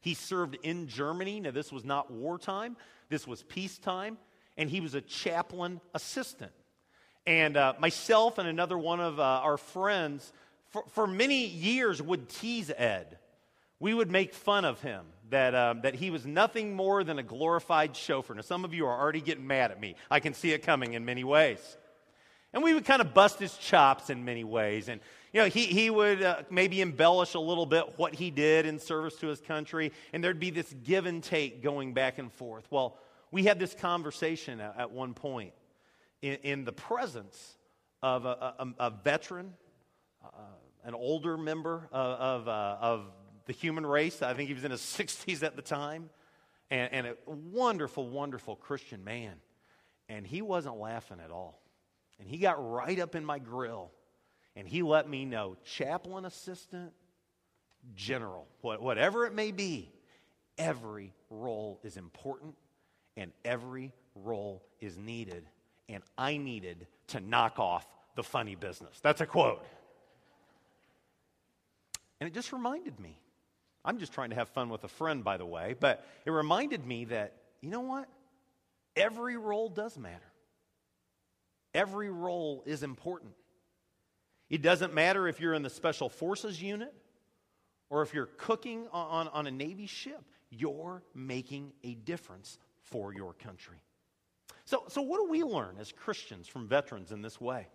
He 0.00 0.14
served 0.14 0.56
in 0.62 0.88
Germany. 0.88 1.40
Now, 1.40 1.50
this 1.50 1.72
was 1.72 1.84
not 1.84 2.10
wartime, 2.10 2.76
this 3.08 3.26
was 3.26 3.42
peacetime. 3.42 4.18
And 4.56 4.68
he 4.68 4.80
was 4.80 4.94
a 4.94 5.00
chaplain 5.00 5.80
assistant. 5.94 6.50
And 7.26 7.56
uh, 7.56 7.74
myself 7.78 8.38
and 8.38 8.48
another 8.48 8.76
one 8.76 8.98
of 8.98 9.20
uh, 9.20 9.22
our 9.22 9.56
friends, 9.56 10.32
for, 10.70 10.82
for 10.88 11.06
many 11.06 11.46
years, 11.46 12.02
would 12.02 12.28
tease 12.28 12.68
Ed. 12.76 13.18
We 13.78 13.94
would 13.94 14.10
make 14.10 14.34
fun 14.34 14.64
of 14.64 14.80
him 14.80 15.04
that, 15.30 15.54
um, 15.54 15.82
that 15.82 15.94
he 15.94 16.10
was 16.10 16.26
nothing 16.26 16.74
more 16.74 17.04
than 17.04 17.20
a 17.20 17.22
glorified 17.22 17.94
chauffeur. 17.94 18.34
Now, 18.34 18.40
some 18.40 18.64
of 18.64 18.74
you 18.74 18.86
are 18.86 18.98
already 18.98 19.20
getting 19.20 19.46
mad 19.46 19.70
at 19.70 19.80
me. 19.80 19.94
I 20.10 20.18
can 20.18 20.34
see 20.34 20.50
it 20.52 20.64
coming 20.64 20.94
in 20.94 21.04
many 21.04 21.22
ways. 21.22 21.76
And 22.52 22.62
we 22.62 22.72
would 22.72 22.84
kind 22.84 23.00
of 23.00 23.12
bust 23.12 23.38
his 23.38 23.56
chops 23.56 24.08
in 24.10 24.24
many 24.24 24.42
ways. 24.42 24.88
And, 24.88 25.00
you 25.32 25.40
know, 25.40 25.46
he, 25.48 25.66
he 25.66 25.90
would 25.90 26.22
uh, 26.22 26.42
maybe 26.50 26.80
embellish 26.80 27.34
a 27.34 27.40
little 27.40 27.66
bit 27.66 27.98
what 27.98 28.14
he 28.14 28.30
did 28.30 28.64
in 28.64 28.78
service 28.78 29.16
to 29.16 29.26
his 29.26 29.40
country. 29.40 29.92
And 30.12 30.24
there'd 30.24 30.40
be 30.40 30.50
this 30.50 30.74
give 30.84 31.06
and 31.06 31.22
take 31.22 31.62
going 31.62 31.92
back 31.92 32.18
and 32.18 32.32
forth. 32.32 32.66
Well, 32.70 32.98
we 33.30 33.44
had 33.44 33.58
this 33.58 33.74
conversation 33.74 34.60
at, 34.60 34.78
at 34.78 34.90
one 34.90 35.12
point 35.12 35.52
in, 36.22 36.34
in, 36.36 36.64
the 36.64 36.72
presence 36.72 37.56
of 38.02 38.24
a, 38.24 38.54
a, 38.58 38.68
a 38.78 38.90
veteran, 38.90 39.52
uh, 40.24 40.28
an 40.84 40.94
older 40.94 41.36
member 41.36 41.88
of, 41.92 42.20
of, 42.20 42.48
uh, 42.48 42.76
of 42.80 43.04
the 43.44 43.52
human 43.52 43.84
race. 43.84 44.22
I 44.22 44.32
think 44.32 44.48
he 44.48 44.54
was 44.54 44.64
in 44.64 44.70
his 44.70 44.80
60s 44.98 45.42
at 45.42 45.54
the 45.54 45.62
time, 45.62 46.08
and, 46.70 46.92
and 46.92 47.06
a 47.08 47.16
wonderful, 47.26 48.08
wonderful 48.08 48.56
Christian 48.56 49.04
man. 49.04 49.34
And 50.08 50.26
he 50.26 50.40
wasn't 50.40 50.78
laughing 50.78 51.18
at 51.22 51.30
all. 51.30 51.60
And 52.18 52.28
he 52.28 52.38
got 52.38 52.56
right 52.58 52.98
up 52.98 53.14
in 53.14 53.24
my 53.24 53.38
grill 53.38 53.90
and 54.56 54.66
he 54.66 54.82
let 54.82 55.08
me 55.08 55.24
know 55.24 55.56
chaplain 55.64 56.24
assistant, 56.24 56.92
general, 57.94 58.46
whatever 58.60 59.26
it 59.26 59.34
may 59.34 59.52
be, 59.52 59.92
every 60.56 61.12
role 61.30 61.78
is 61.84 61.96
important 61.96 62.54
and 63.16 63.32
every 63.44 63.92
role 64.14 64.64
is 64.80 64.98
needed. 64.98 65.44
And 65.88 66.02
I 66.16 66.36
needed 66.36 66.86
to 67.08 67.20
knock 67.20 67.58
off 67.58 67.86
the 68.16 68.22
funny 68.22 68.56
business. 68.56 68.98
That's 69.00 69.20
a 69.20 69.26
quote. 69.26 69.64
And 72.20 72.28
it 72.28 72.34
just 72.34 72.52
reminded 72.52 72.98
me 72.98 73.16
I'm 73.84 73.98
just 73.98 74.12
trying 74.12 74.30
to 74.30 74.36
have 74.36 74.48
fun 74.50 74.68
with 74.68 74.84
a 74.84 74.88
friend, 74.88 75.24
by 75.24 75.38
the 75.38 75.46
way, 75.46 75.74
but 75.78 76.04
it 76.26 76.30
reminded 76.30 76.86
me 76.86 77.06
that, 77.06 77.32
you 77.62 77.70
know 77.70 77.80
what? 77.80 78.06
Every 78.96 79.36
role 79.36 79.70
does 79.70 79.96
matter. 79.96 80.30
Every 81.74 82.10
role 82.10 82.62
is 82.66 82.82
important. 82.82 83.32
It 84.50 84.62
doesn't 84.62 84.94
matter 84.94 85.28
if 85.28 85.40
you're 85.40 85.54
in 85.54 85.62
the 85.62 85.70
Special 85.70 86.08
Forces 86.08 86.60
unit 86.60 86.94
or 87.90 88.02
if 88.02 88.14
you're 88.14 88.26
cooking 88.26 88.86
on, 88.92 89.28
on, 89.28 89.46
a 89.46 89.50
Navy 89.50 89.86
ship, 89.86 90.22
you're 90.50 91.02
making 91.14 91.72
a 91.84 91.94
difference 91.94 92.58
for 92.82 93.14
your 93.14 93.34
country. 93.34 93.76
So, 94.64 94.84
so, 94.88 95.02
what 95.02 95.18
do 95.18 95.30
we 95.30 95.42
learn 95.42 95.76
as 95.78 95.92
Christians 95.92 96.48
from 96.48 96.66
veterans 96.68 97.12
in 97.12 97.22
this 97.22 97.40
way? 97.40 97.68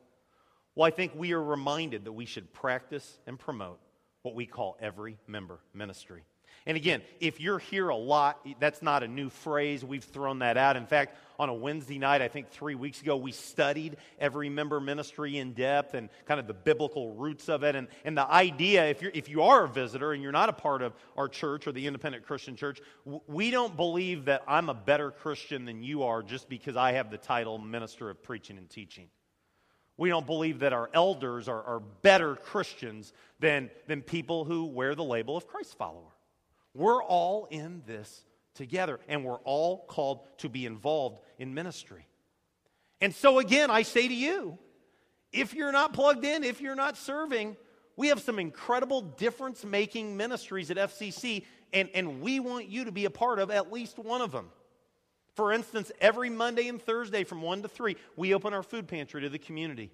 Well, 0.75 0.87
I 0.87 0.91
think 0.91 1.13
we 1.15 1.33
are 1.33 1.43
reminded 1.43 2.05
that 2.05 2.11
we 2.11 2.25
should 2.25 2.51
practice 2.53 3.19
and 3.27 3.37
promote 3.39 3.79
what 4.23 4.35
we 4.35 4.45
call 4.45 4.77
every 4.79 5.17
member 5.27 5.59
ministry. 5.73 6.23
And 6.65 6.77
again, 6.77 7.01
if 7.19 7.41
you're 7.41 7.59
here 7.59 7.89
a 7.89 7.95
lot, 7.95 8.45
that's 8.59 8.81
not 8.81 9.03
a 9.03 9.07
new 9.07 9.29
phrase. 9.29 9.83
We've 9.83 10.03
thrown 10.03 10.39
that 10.39 10.55
out. 10.57 10.77
In 10.77 10.85
fact, 10.85 11.15
on 11.37 11.49
a 11.49 11.53
Wednesday 11.53 11.97
night, 11.97 12.21
I 12.21 12.29
think 12.29 12.49
three 12.49 12.75
weeks 12.75 13.01
ago, 13.01 13.17
we 13.17 13.31
studied 13.31 13.97
every 14.17 14.49
member 14.49 14.79
ministry 14.79 15.37
in 15.37 15.53
depth 15.53 15.93
and 15.93 16.09
kind 16.25 16.39
of 16.39 16.47
the 16.47 16.53
biblical 16.53 17.15
roots 17.15 17.49
of 17.49 17.63
it. 17.63 17.75
And, 17.75 17.87
and 18.05 18.17
the 18.17 18.29
idea, 18.29 18.85
if, 18.85 19.01
you're, 19.01 19.11
if 19.13 19.27
you 19.27 19.41
are 19.43 19.65
a 19.65 19.67
visitor 19.67 20.13
and 20.13 20.23
you're 20.23 20.31
not 20.31 20.49
a 20.49 20.53
part 20.53 20.81
of 20.81 20.93
our 21.17 21.27
church 21.27 21.67
or 21.67 21.73
the 21.73 21.85
independent 21.85 22.25
Christian 22.25 22.55
church, 22.55 22.79
we 23.27 23.51
don't 23.51 23.75
believe 23.75 24.25
that 24.25 24.43
I'm 24.47 24.69
a 24.69 24.73
better 24.73 25.11
Christian 25.11 25.65
than 25.65 25.83
you 25.83 26.03
are 26.03 26.23
just 26.23 26.47
because 26.47 26.77
I 26.77 26.93
have 26.93 27.11
the 27.11 27.17
title 27.17 27.57
minister 27.57 28.09
of 28.09 28.23
preaching 28.23 28.57
and 28.57 28.69
teaching. 28.69 29.07
We 29.97 30.09
don't 30.09 30.25
believe 30.25 30.59
that 30.59 30.73
our 30.73 30.89
elders 30.93 31.47
are, 31.47 31.61
are 31.63 31.79
better 31.79 32.35
Christians 32.35 33.13
than, 33.39 33.69
than 33.87 34.01
people 34.01 34.43
who 34.45 34.65
wear 34.65 34.95
the 34.95 35.03
label 35.03 35.37
of 35.37 35.47
Christ 35.47 35.77
follower. 35.77 36.13
We're 36.73 37.03
all 37.03 37.47
in 37.51 37.83
this 37.85 38.23
together, 38.55 38.99
and 39.07 39.23
we're 39.23 39.39
all 39.39 39.85
called 39.85 40.21
to 40.39 40.49
be 40.49 40.65
involved 40.65 41.19
in 41.37 41.53
ministry. 41.53 42.07
And 43.01 43.13
so, 43.13 43.39
again, 43.39 43.69
I 43.69 43.81
say 43.81 44.07
to 44.07 44.13
you 44.13 44.57
if 45.31 45.53
you're 45.53 45.71
not 45.71 45.93
plugged 45.93 46.25
in, 46.25 46.43
if 46.43 46.61
you're 46.61 46.75
not 46.75 46.95
serving, 46.95 47.57
we 47.95 48.07
have 48.07 48.21
some 48.21 48.39
incredible 48.39 49.01
difference 49.01 49.65
making 49.65 50.15
ministries 50.15 50.71
at 50.71 50.77
FCC, 50.77 51.45
and, 51.73 51.89
and 51.93 52.21
we 52.21 52.39
want 52.39 52.67
you 52.69 52.85
to 52.85 52.91
be 52.91 53.05
a 53.05 53.09
part 53.09 53.39
of 53.39 53.51
at 53.51 53.71
least 53.71 53.97
one 53.97 54.21
of 54.21 54.31
them. 54.31 54.49
For 55.35 55.51
instance, 55.51 55.91
every 55.99 56.29
Monday 56.29 56.67
and 56.67 56.81
Thursday 56.81 57.23
from 57.23 57.41
1 57.41 57.63
to 57.63 57.67
3, 57.67 57.95
we 58.15 58.33
open 58.33 58.53
our 58.53 58.61
food 58.61 58.87
pantry 58.87 59.21
to 59.21 59.29
the 59.29 59.39
community. 59.39 59.91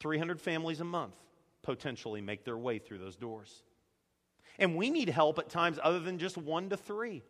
300 0.00 0.40
families 0.40 0.80
a 0.80 0.84
month 0.84 1.14
potentially 1.62 2.20
make 2.20 2.44
their 2.44 2.56
way 2.56 2.78
through 2.78 2.98
those 2.98 3.16
doors. 3.16 3.64
And 4.58 4.76
we 4.76 4.90
need 4.90 5.08
help 5.08 5.38
at 5.38 5.48
times 5.48 5.78
other 5.82 6.00
than 6.00 6.18
just 6.18 6.36
one 6.36 6.70
to 6.70 6.76
three. 6.76 7.22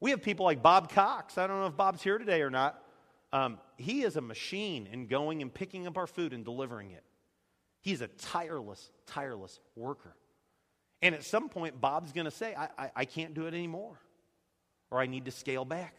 We 0.00 0.10
have 0.10 0.22
people 0.22 0.44
like 0.44 0.62
Bob 0.62 0.92
Cox. 0.92 1.38
I 1.38 1.46
don't 1.46 1.60
know 1.60 1.66
if 1.66 1.76
Bob's 1.76 2.02
here 2.02 2.18
today 2.18 2.42
or 2.42 2.50
not. 2.50 2.82
Um, 3.32 3.58
he 3.76 4.02
is 4.02 4.16
a 4.16 4.20
machine 4.20 4.88
in 4.92 5.06
going 5.06 5.40
and 5.40 5.52
picking 5.52 5.86
up 5.86 5.96
our 5.96 6.06
food 6.06 6.32
and 6.32 6.44
delivering 6.44 6.90
it. 6.90 7.04
He's 7.80 8.00
a 8.00 8.08
tireless, 8.08 8.90
tireless 9.06 9.58
worker. 9.74 10.14
And 11.00 11.14
at 11.14 11.24
some 11.24 11.48
point, 11.48 11.80
Bob's 11.80 12.12
going 12.12 12.26
to 12.26 12.30
say, 12.30 12.54
I, 12.54 12.68
I, 12.78 12.90
I 12.96 13.04
can't 13.04 13.34
do 13.34 13.46
it 13.46 13.54
anymore, 13.54 13.98
or 14.90 15.00
I 15.00 15.06
need 15.06 15.24
to 15.24 15.30
scale 15.30 15.64
back. 15.64 15.96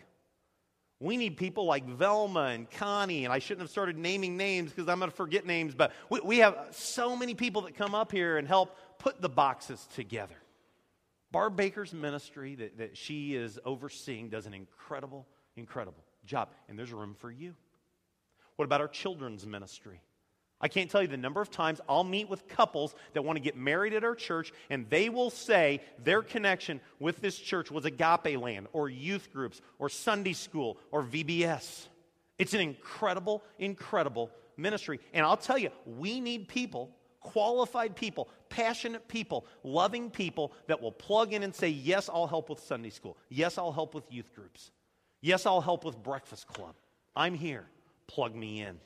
We 1.00 1.18
need 1.18 1.36
people 1.36 1.66
like 1.66 1.86
Velma 1.86 2.46
and 2.46 2.70
Connie, 2.70 3.26
and 3.26 3.34
I 3.34 3.39
shouldn't 3.39 3.62
have 3.62 3.70
started 3.70 3.98
naming 3.98 4.38
names 4.38 4.72
because 4.72 4.88
I'm 4.88 5.00
going 5.00 5.12
to 5.12 5.16
forget 5.16 5.46
names, 5.46 5.76
but 5.76 5.92
we, 6.10 6.22
we 6.22 6.38
have 6.38 6.58
so 6.72 7.18
many 7.18 7.34
people 7.34 7.63
that 7.63 7.76
come 7.76 7.94
up 7.94 8.12
here 8.12 8.38
and 8.38 8.48
help 8.48 8.78
put 9.00 9.22
the 9.22 9.28
boxes 9.28 9.86
together. 9.96 10.36
Barb 11.34 11.58
Baker's 11.58 11.93
ministry 11.93 12.54
that, 12.56 12.78
that 12.78 12.96
she 12.96 13.36
is 13.36 13.60
overseeing 13.65 14.30
does 14.30 14.46
an 14.46 14.54
incredible, 14.54 15.26
incredible 15.56 16.04
job. 16.26 16.50
And 16.69 16.78
there's 16.78 16.93
room 16.93 17.15
for 17.19 17.32
you. 17.32 17.56
What 18.56 18.65
about 18.65 18.82
our 18.82 18.88
children's 18.88 19.46
ministry? 19.46 20.00
I 20.62 20.67
can't 20.67 20.91
tell 20.91 21.02
you 21.02 21.08
the 21.08 21.17
number 21.17 21.41
of 21.41 21.50
times 21.50 21.82
I'll 21.89 22.04
meet 22.04 22.30
with 22.30 22.48
couples 22.48 22.93
that 23.13 23.24
want 23.24 23.38
to 23.38 23.41
get 23.41 23.58
married 23.58 23.93
at 23.93 24.04
our 24.04 24.13
church, 24.13 24.54
and 24.69 24.88
they 24.91 25.10
will 25.10 25.32
say 25.32 25.82
their 26.04 26.22
connection 26.22 26.80
with 27.00 27.19
this 27.19 27.38
church 27.38 27.72
was 27.72 27.84
agape 27.84 28.39
land, 28.39 28.67
or 28.72 28.88
youth 28.88 29.34
groups, 29.34 29.60
or 29.80 29.89
Sunday 29.89 30.34
school, 30.34 30.78
or 30.91 31.04
VBS. 31.04 31.88
It's 32.38 32.54
an 32.54 32.62
incredible, 32.62 33.43
incredible 33.58 34.30
ministry. 34.56 35.00
And 35.13 35.26
I'll 35.26 35.36
tell 35.36 35.58
you, 35.58 35.72
we 35.86 36.22
need 36.22 36.48
people 36.48 36.91
qualified 37.24 37.96
people, 37.96 38.30
passionate 38.50 39.08
people, 39.08 39.46
loving 39.64 40.10
people 40.10 40.54
that 40.68 40.82
will 40.82 40.92
plug 40.92 41.34
in 41.34 41.44
and 41.44 41.56
say, 41.56 41.70
Yes, 41.70 42.10
I'll 42.10 42.28
help 42.28 42.50
with 42.50 42.60
Sunday 42.60 42.90
school. 42.90 43.18
Yes, 43.30 43.58
I'll 43.58 43.72
help 43.72 43.96
with 43.96 44.12
youth 44.12 44.34
groups. 44.36 44.72
Yes, 45.22 45.46
I'll 45.46 45.62
help 45.62 45.86
with 45.86 46.02
breakfast 46.04 46.48
club. 46.48 46.76
I'm 47.16 47.34
here. 47.34 47.66
Plug 48.08 48.36
me 48.36 48.62
in. 48.62 48.80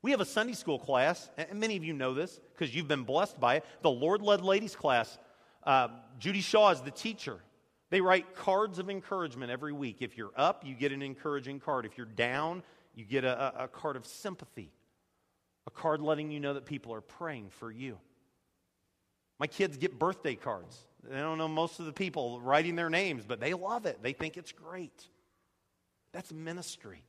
We 0.00 0.12
have 0.12 0.20
a 0.20 0.24
Sunday 0.24 0.54
school 0.54 0.78
class, 0.78 1.28
and 1.36 1.58
many 1.58 1.76
of 1.76 1.84
you 1.84 1.92
know 1.92 2.14
this 2.14 2.40
because 2.52 2.74
you've 2.74 2.88
been 2.88 3.02
blessed 3.02 3.38
by 3.38 3.56
it. 3.56 3.64
The 3.82 3.90
Lord 3.90 4.22
led 4.22 4.42
ladies 4.42 4.74
class. 4.76 5.18
Uh, 5.64 5.88
Judy 6.18 6.40
Shaw 6.40 6.70
is 6.70 6.80
the 6.80 6.90
teacher. 6.90 7.40
They 7.90 8.00
write 8.00 8.34
cards 8.34 8.78
of 8.78 8.90
encouragement 8.90 9.50
every 9.50 9.72
week. 9.72 9.96
If 10.00 10.16
you're 10.16 10.32
up, 10.36 10.64
you 10.64 10.74
get 10.74 10.92
an 10.92 11.02
encouraging 11.02 11.60
card. 11.60 11.84
If 11.84 11.96
you're 11.98 12.06
down, 12.06 12.62
you 12.94 13.04
get 13.04 13.24
a, 13.24 13.64
a 13.64 13.68
card 13.68 13.96
of 13.96 14.06
sympathy 14.06 14.70
a 15.68 15.70
card 15.70 16.00
letting 16.00 16.30
you 16.30 16.40
know 16.40 16.54
that 16.54 16.64
people 16.64 16.94
are 16.94 17.02
praying 17.02 17.50
for 17.50 17.70
you. 17.70 17.98
My 19.38 19.46
kids 19.46 19.76
get 19.76 19.98
birthday 19.98 20.34
cards. 20.34 20.78
They 21.04 21.18
don't 21.18 21.36
know 21.36 21.46
most 21.46 21.78
of 21.78 21.84
the 21.84 21.92
people 21.92 22.40
writing 22.40 22.74
their 22.74 22.88
names, 22.88 23.26
but 23.28 23.38
they 23.38 23.52
love 23.52 23.84
it. 23.84 24.02
They 24.02 24.14
think 24.14 24.38
it's 24.38 24.50
great. 24.50 25.06
That's 26.12 26.32
ministry. 26.32 27.04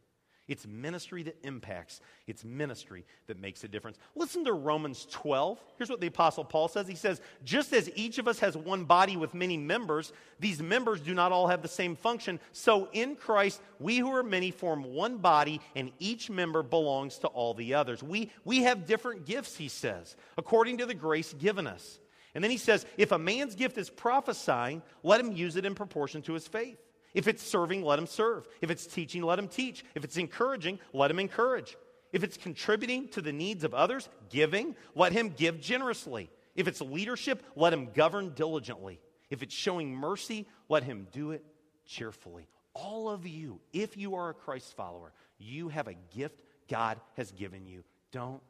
It's 0.50 0.66
ministry 0.66 1.22
that 1.24 1.38
impacts, 1.44 2.02
it's 2.26 2.44
ministry 2.44 3.06
that 3.28 3.40
makes 3.40 3.64
a 3.64 3.68
difference. 3.68 4.00
Listen 4.16 4.44
to 4.46 4.54
Romans 4.54 5.06
12. 5.12 5.60
Here's 5.78 5.92
what 5.92 6.02
the 6.02 6.08
Apostle 6.08 6.44
Paul 6.44 6.68
says 6.68 6.88
He 6.88 6.96
says, 6.96 7.22
Just 7.46 7.72
as 7.72 7.90
each 7.96 8.18
of 8.18 8.28
us 8.28 8.40
has 8.40 8.58
one 8.58 8.86
body 8.86 9.16
with 9.16 9.36
many 9.36 9.58
members, 9.58 10.12
these 10.40 10.60
members 10.60 11.02
do 11.02 11.14
not 11.14 11.32
all 11.32 11.48
have 11.48 11.62
the 11.62 11.68
same 11.68 11.96
function. 11.96 12.40
So 12.52 12.90
in 12.94 13.16
Christ, 13.16 13.62
we 13.80 14.00
who 14.00 14.12
are 14.16 14.24
many 14.24 14.50
form 14.50 14.96
one 14.96 15.20
body, 15.20 15.62
and 15.76 15.92
each 16.00 16.32
member 16.32 16.64
belongs 16.64 17.20
to 17.20 17.28
all 17.28 17.54
the 17.54 17.76
others. 17.76 18.02
We, 18.02 18.32
we 18.44 18.64
have 18.64 18.88
different 18.88 19.28
gifts, 19.28 19.56
he 19.56 19.68
says, 19.68 20.16
according 20.36 20.80
to 20.80 20.88
the 20.88 20.96
grace 20.96 21.32
given 21.34 21.68
us. 21.68 22.00
And 22.34 22.44
then 22.44 22.50
he 22.50 22.58
says, 22.58 22.88
If 22.98 23.12
a 23.12 23.20
man's 23.20 23.54
gift 23.54 23.78
is 23.78 23.92
prophesying, 23.92 24.82
let 25.04 25.20
him 25.20 25.32
use 25.32 25.58
it 25.58 25.66
in 25.66 25.76
proportion 25.76 26.24
to 26.24 26.34
his 26.34 26.48
faith. 26.48 26.80
If 27.13 27.28
it's 27.28 27.43
serving, 27.43 27.84
let 27.84 28.00
him 28.00 28.08
serve. 28.08 28.48
If 28.62 28.69
it's 28.69 28.86
teaching, 28.86 29.24
let 29.24 29.39
him 29.39 29.48
teach. 29.48 29.84
If 29.95 30.04
it's 30.04 30.17
encouraging, 30.17 30.80
let 30.93 31.12
him 31.12 31.19
encourage. 31.19 31.76
If 32.12 32.24
it's 32.24 32.38
contributing 32.38 33.08
to 33.10 33.22
the 33.22 33.32
needs 33.32 33.63
of 33.63 33.74
others, 33.74 34.10
giving, 34.30 34.76
let 34.95 35.12
him 35.12 35.30
give 35.30 35.62
generously. 35.62 36.30
If 36.56 36.67
it's 36.67 36.82
leadership, 36.82 37.43
let 37.56 37.74
him 37.74 37.89
govern 37.93 38.34
diligently. 38.36 39.00
If 39.30 39.43
it's 39.43 39.54
showing 39.54 39.95
mercy, 39.95 40.48
let 40.69 40.84
him 40.84 41.08
do 41.12 41.32
it 41.32 41.45
cheerfully. 41.86 42.48
All 42.74 43.10
of 43.10 43.28
you, 43.28 43.60
if 43.74 43.98
you 43.98 44.15
are 44.15 44.30
a 44.30 44.34
Christ 44.34 44.76
follower, 44.76 45.12
you 45.38 45.69
have 45.69 45.88
a 45.88 45.95
gift 46.15 46.41
God 46.67 47.00
has 47.17 47.32
given 47.32 47.65
you. 47.65 47.84
Don't 48.12 48.41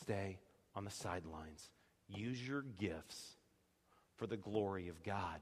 stay 0.00 0.38
on 0.74 0.84
the 0.84 0.90
sidelines. 0.90 1.70
Use 2.08 2.46
your 2.46 2.62
gifts 2.62 3.36
for 4.16 4.26
the 4.26 4.36
glory 4.36 4.88
of 4.88 5.02
God. 5.02 5.40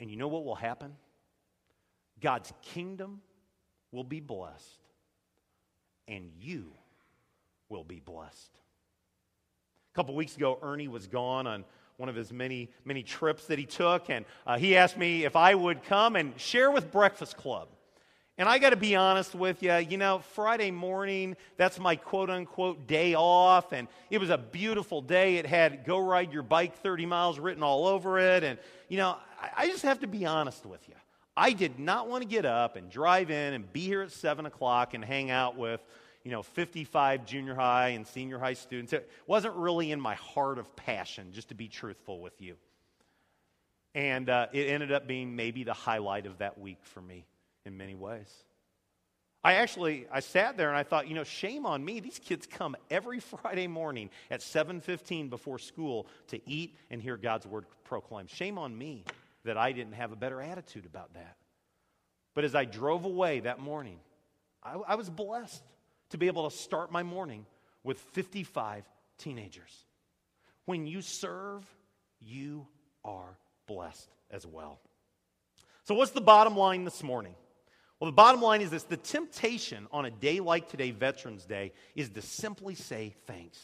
And 0.00 0.10
you 0.10 0.16
know 0.16 0.28
what 0.28 0.44
will 0.44 0.54
happen? 0.54 0.94
God's 2.20 2.52
kingdom 2.62 3.20
will 3.92 4.04
be 4.04 4.20
blessed, 4.20 4.80
and 6.06 6.30
you 6.40 6.72
will 7.68 7.84
be 7.84 8.00
blessed. 8.00 8.50
A 9.92 9.96
couple 9.96 10.14
weeks 10.14 10.36
ago, 10.36 10.58
Ernie 10.62 10.88
was 10.88 11.06
gone 11.06 11.46
on 11.46 11.64
one 11.96 12.08
of 12.08 12.14
his 12.14 12.32
many, 12.32 12.70
many 12.84 13.02
trips 13.02 13.46
that 13.46 13.58
he 13.58 13.66
took, 13.66 14.08
and 14.08 14.24
uh, 14.46 14.56
he 14.56 14.76
asked 14.76 14.96
me 14.96 15.24
if 15.24 15.34
I 15.34 15.54
would 15.54 15.82
come 15.84 16.16
and 16.16 16.38
share 16.40 16.70
with 16.70 16.92
Breakfast 16.92 17.36
Club. 17.36 17.68
And 18.38 18.48
I 18.48 18.60
got 18.60 18.70
to 18.70 18.76
be 18.76 18.94
honest 18.94 19.34
with 19.34 19.64
you, 19.64 19.74
you 19.74 19.98
know, 19.98 20.20
Friday 20.20 20.70
morning, 20.70 21.36
that's 21.56 21.80
my 21.80 21.96
quote 21.96 22.30
unquote 22.30 22.86
day 22.86 23.14
off. 23.14 23.72
And 23.72 23.88
it 24.10 24.18
was 24.18 24.30
a 24.30 24.38
beautiful 24.38 25.02
day. 25.02 25.38
It 25.38 25.46
had 25.46 25.84
go 25.84 25.98
ride 25.98 26.32
your 26.32 26.44
bike 26.44 26.76
30 26.76 27.04
miles 27.04 27.40
written 27.40 27.64
all 27.64 27.88
over 27.88 28.20
it. 28.20 28.44
And, 28.44 28.60
you 28.88 28.96
know, 28.96 29.16
I, 29.42 29.64
I 29.64 29.66
just 29.66 29.82
have 29.82 29.98
to 30.00 30.06
be 30.06 30.24
honest 30.24 30.64
with 30.64 30.88
you. 30.88 30.94
I 31.38 31.52
did 31.52 31.78
not 31.78 32.08
want 32.08 32.22
to 32.22 32.28
get 32.28 32.44
up 32.44 32.74
and 32.74 32.90
drive 32.90 33.30
in 33.30 33.54
and 33.54 33.72
be 33.72 33.82
here 33.82 34.02
at 34.02 34.10
7 34.10 34.44
o'clock 34.44 34.94
and 34.94 35.04
hang 35.04 35.30
out 35.30 35.56
with, 35.56 35.80
you 36.24 36.32
know, 36.32 36.42
55 36.42 37.24
junior 37.26 37.54
high 37.54 37.90
and 37.90 38.04
senior 38.04 38.40
high 38.40 38.54
students. 38.54 38.92
It 38.92 39.08
wasn't 39.28 39.54
really 39.54 39.92
in 39.92 40.00
my 40.00 40.16
heart 40.16 40.58
of 40.58 40.74
passion, 40.74 41.28
just 41.32 41.50
to 41.50 41.54
be 41.54 41.68
truthful 41.68 42.20
with 42.20 42.42
you. 42.42 42.56
And 43.94 44.28
uh, 44.28 44.48
it 44.52 44.68
ended 44.68 44.90
up 44.90 45.06
being 45.06 45.36
maybe 45.36 45.62
the 45.62 45.74
highlight 45.74 46.26
of 46.26 46.38
that 46.38 46.58
week 46.58 46.78
for 46.82 47.00
me 47.00 47.24
in 47.64 47.76
many 47.76 47.94
ways. 47.94 48.28
I 49.44 49.54
actually 49.54 50.08
I 50.10 50.18
sat 50.18 50.56
there 50.56 50.68
and 50.68 50.76
I 50.76 50.82
thought, 50.82 51.06
you 51.06 51.14
know, 51.14 51.22
shame 51.22 51.66
on 51.66 51.84
me. 51.84 52.00
These 52.00 52.18
kids 52.18 52.48
come 52.48 52.76
every 52.90 53.20
Friday 53.42 53.68
morning 53.68 54.10
at 54.28 54.40
7:15 54.40 55.30
before 55.30 55.60
school 55.60 56.08
to 56.26 56.40
eat 56.50 56.76
and 56.90 57.00
hear 57.00 57.16
God's 57.16 57.46
word 57.46 57.64
proclaimed. 57.84 58.28
Shame 58.28 58.58
on 58.58 58.76
me 58.76 59.04
that 59.48 59.56
I 59.56 59.72
didn't 59.72 59.94
have 59.94 60.12
a 60.12 60.16
better 60.16 60.40
attitude 60.40 60.84
about 60.84 61.14
that. 61.14 61.36
But 62.34 62.44
as 62.44 62.54
I 62.54 62.66
drove 62.66 63.04
away 63.04 63.40
that 63.40 63.58
morning, 63.58 63.98
I, 64.62 64.74
I 64.74 64.94
was 64.94 65.08
blessed 65.08 65.62
to 66.10 66.18
be 66.18 66.26
able 66.26 66.48
to 66.48 66.56
start 66.56 66.92
my 66.92 67.02
morning 67.02 67.46
with 67.82 67.98
55 67.98 68.84
teenagers. 69.16 69.86
When 70.66 70.86
you 70.86 71.00
serve, 71.00 71.64
you 72.20 72.66
are 73.04 73.38
blessed 73.66 74.08
as 74.30 74.46
well. 74.46 74.80
So, 75.84 75.94
what's 75.94 76.10
the 76.10 76.20
bottom 76.20 76.54
line 76.54 76.84
this 76.84 77.02
morning? 77.02 77.34
Well, 77.98 78.10
the 78.10 78.14
bottom 78.14 78.42
line 78.42 78.60
is 78.60 78.70
this 78.70 78.82
the 78.82 78.98
temptation 78.98 79.88
on 79.90 80.04
a 80.04 80.10
day 80.10 80.40
like 80.40 80.68
today, 80.68 80.90
Veterans 80.90 81.46
Day, 81.46 81.72
is 81.96 82.10
to 82.10 82.20
simply 82.20 82.74
say 82.74 83.14
thanks. 83.26 83.58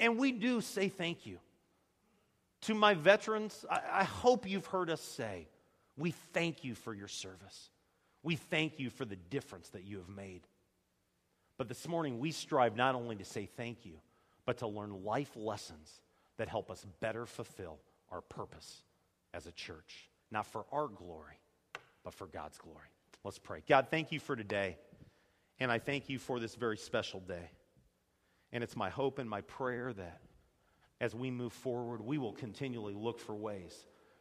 And 0.00 0.18
we 0.18 0.32
do 0.32 0.60
say 0.60 0.88
thank 0.88 1.26
you 1.26 1.38
To 2.64 2.74
my 2.74 2.94
veterans, 2.94 3.64
I, 3.70 3.80
I 3.92 4.04
hope 4.04 4.48
you've 4.48 4.66
heard 4.66 4.90
us 4.90 5.00
say, 5.00 5.48
we 5.96 6.12
thank 6.32 6.64
you 6.64 6.74
for 6.74 6.94
your 6.94 7.08
service. 7.08 7.70
We 8.22 8.36
thank 8.36 8.78
you 8.78 8.90
for 8.90 9.04
the 9.04 9.16
difference 9.16 9.68
that 9.70 9.84
you 9.84 9.98
have 9.98 10.08
made. 10.08 10.42
But 11.58 11.68
this 11.68 11.86
morning, 11.86 12.18
we 12.18 12.32
strive 12.32 12.74
not 12.74 12.94
only 12.94 13.16
to 13.16 13.24
say 13.24 13.46
thank 13.56 13.84
you, 13.84 13.98
but 14.46 14.58
to 14.58 14.66
learn 14.66 15.04
life 15.04 15.30
lessons 15.36 16.00
that 16.38 16.48
help 16.48 16.70
us 16.70 16.84
better 17.00 17.26
fulfill 17.26 17.78
our 18.10 18.22
purpose 18.22 18.82
as 19.32 19.46
a 19.46 19.52
church, 19.52 20.08
not 20.30 20.46
for 20.46 20.64
our 20.72 20.88
glory, 20.88 21.38
but 22.02 22.14
for 22.14 22.26
God's 22.26 22.58
glory. 22.58 22.88
Let's 23.24 23.38
pray. 23.38 23.62
God, 23.68 23.88
thank 23.90 24.10
you 24.10 24.20
for 24.20 24.36
today. 24.36 24.78
And 25.60 25.70
I 25.70 25.78
thank 25.78 26.08
you 26.08 26.18
for 26.18 26.40
this 26.40 26.54
very 26.54 26.76
special 26.78 27.20
day. 27.20 27.50
And 28.52 28.64
it's 28.64 28.76
my 28.76 28.90
hope 28.90 29.18
and 29.18 29.28
my 29.28 29.42
prayer 29.42 29.92
that 29.92 30.20
as 31.00 31.14
we 31.14 31.30
move 31.30 31.52
forward, 31.52 32.00
we 32.00 32.18
will 32.18 32.32
continually 32.32 32.94
look 32.94 33.20
for 33.20 33.34
ways 33.34 33.74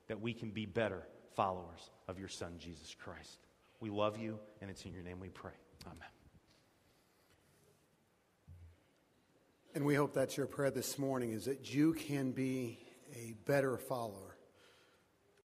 that 0.07 0.19
we 0.19 0.33
can 0.33 0.51
be 0.51 0.65
better 0.65 1.07
followers 1.35 1.89
of 2.07 2.19
your 2.19 2.27
Son, 2.27 2.55
Jesus 2.57 2.95
Christ. 2.99 3.39
We 3.79 3.89
love 3.89 4.17
you, 4.17 4.39
and 4.61 4.69
it's 4.69 4.85
in 4.85 4.93
your 4.93 5.03
name 5.03 5.19
we 5.19 5.29
pray. 5.29 5.51
Amen. 5.85 6.09
And 9.75 9.85
we 9.85 9.95
hope 9.95 10.13
that's 10.13 10.37
your 10.37 10.45
prayer 10.45 10.71
this 10.71 10.99
morning 10.99 11.31
is 11.31 11.45
that 11.45 11.73
you 11.73 11.93
can 11.93 12.31
be 12.31 12.79
a 13.15 13.33
better 13.45 13.77
follower 13.77 14.32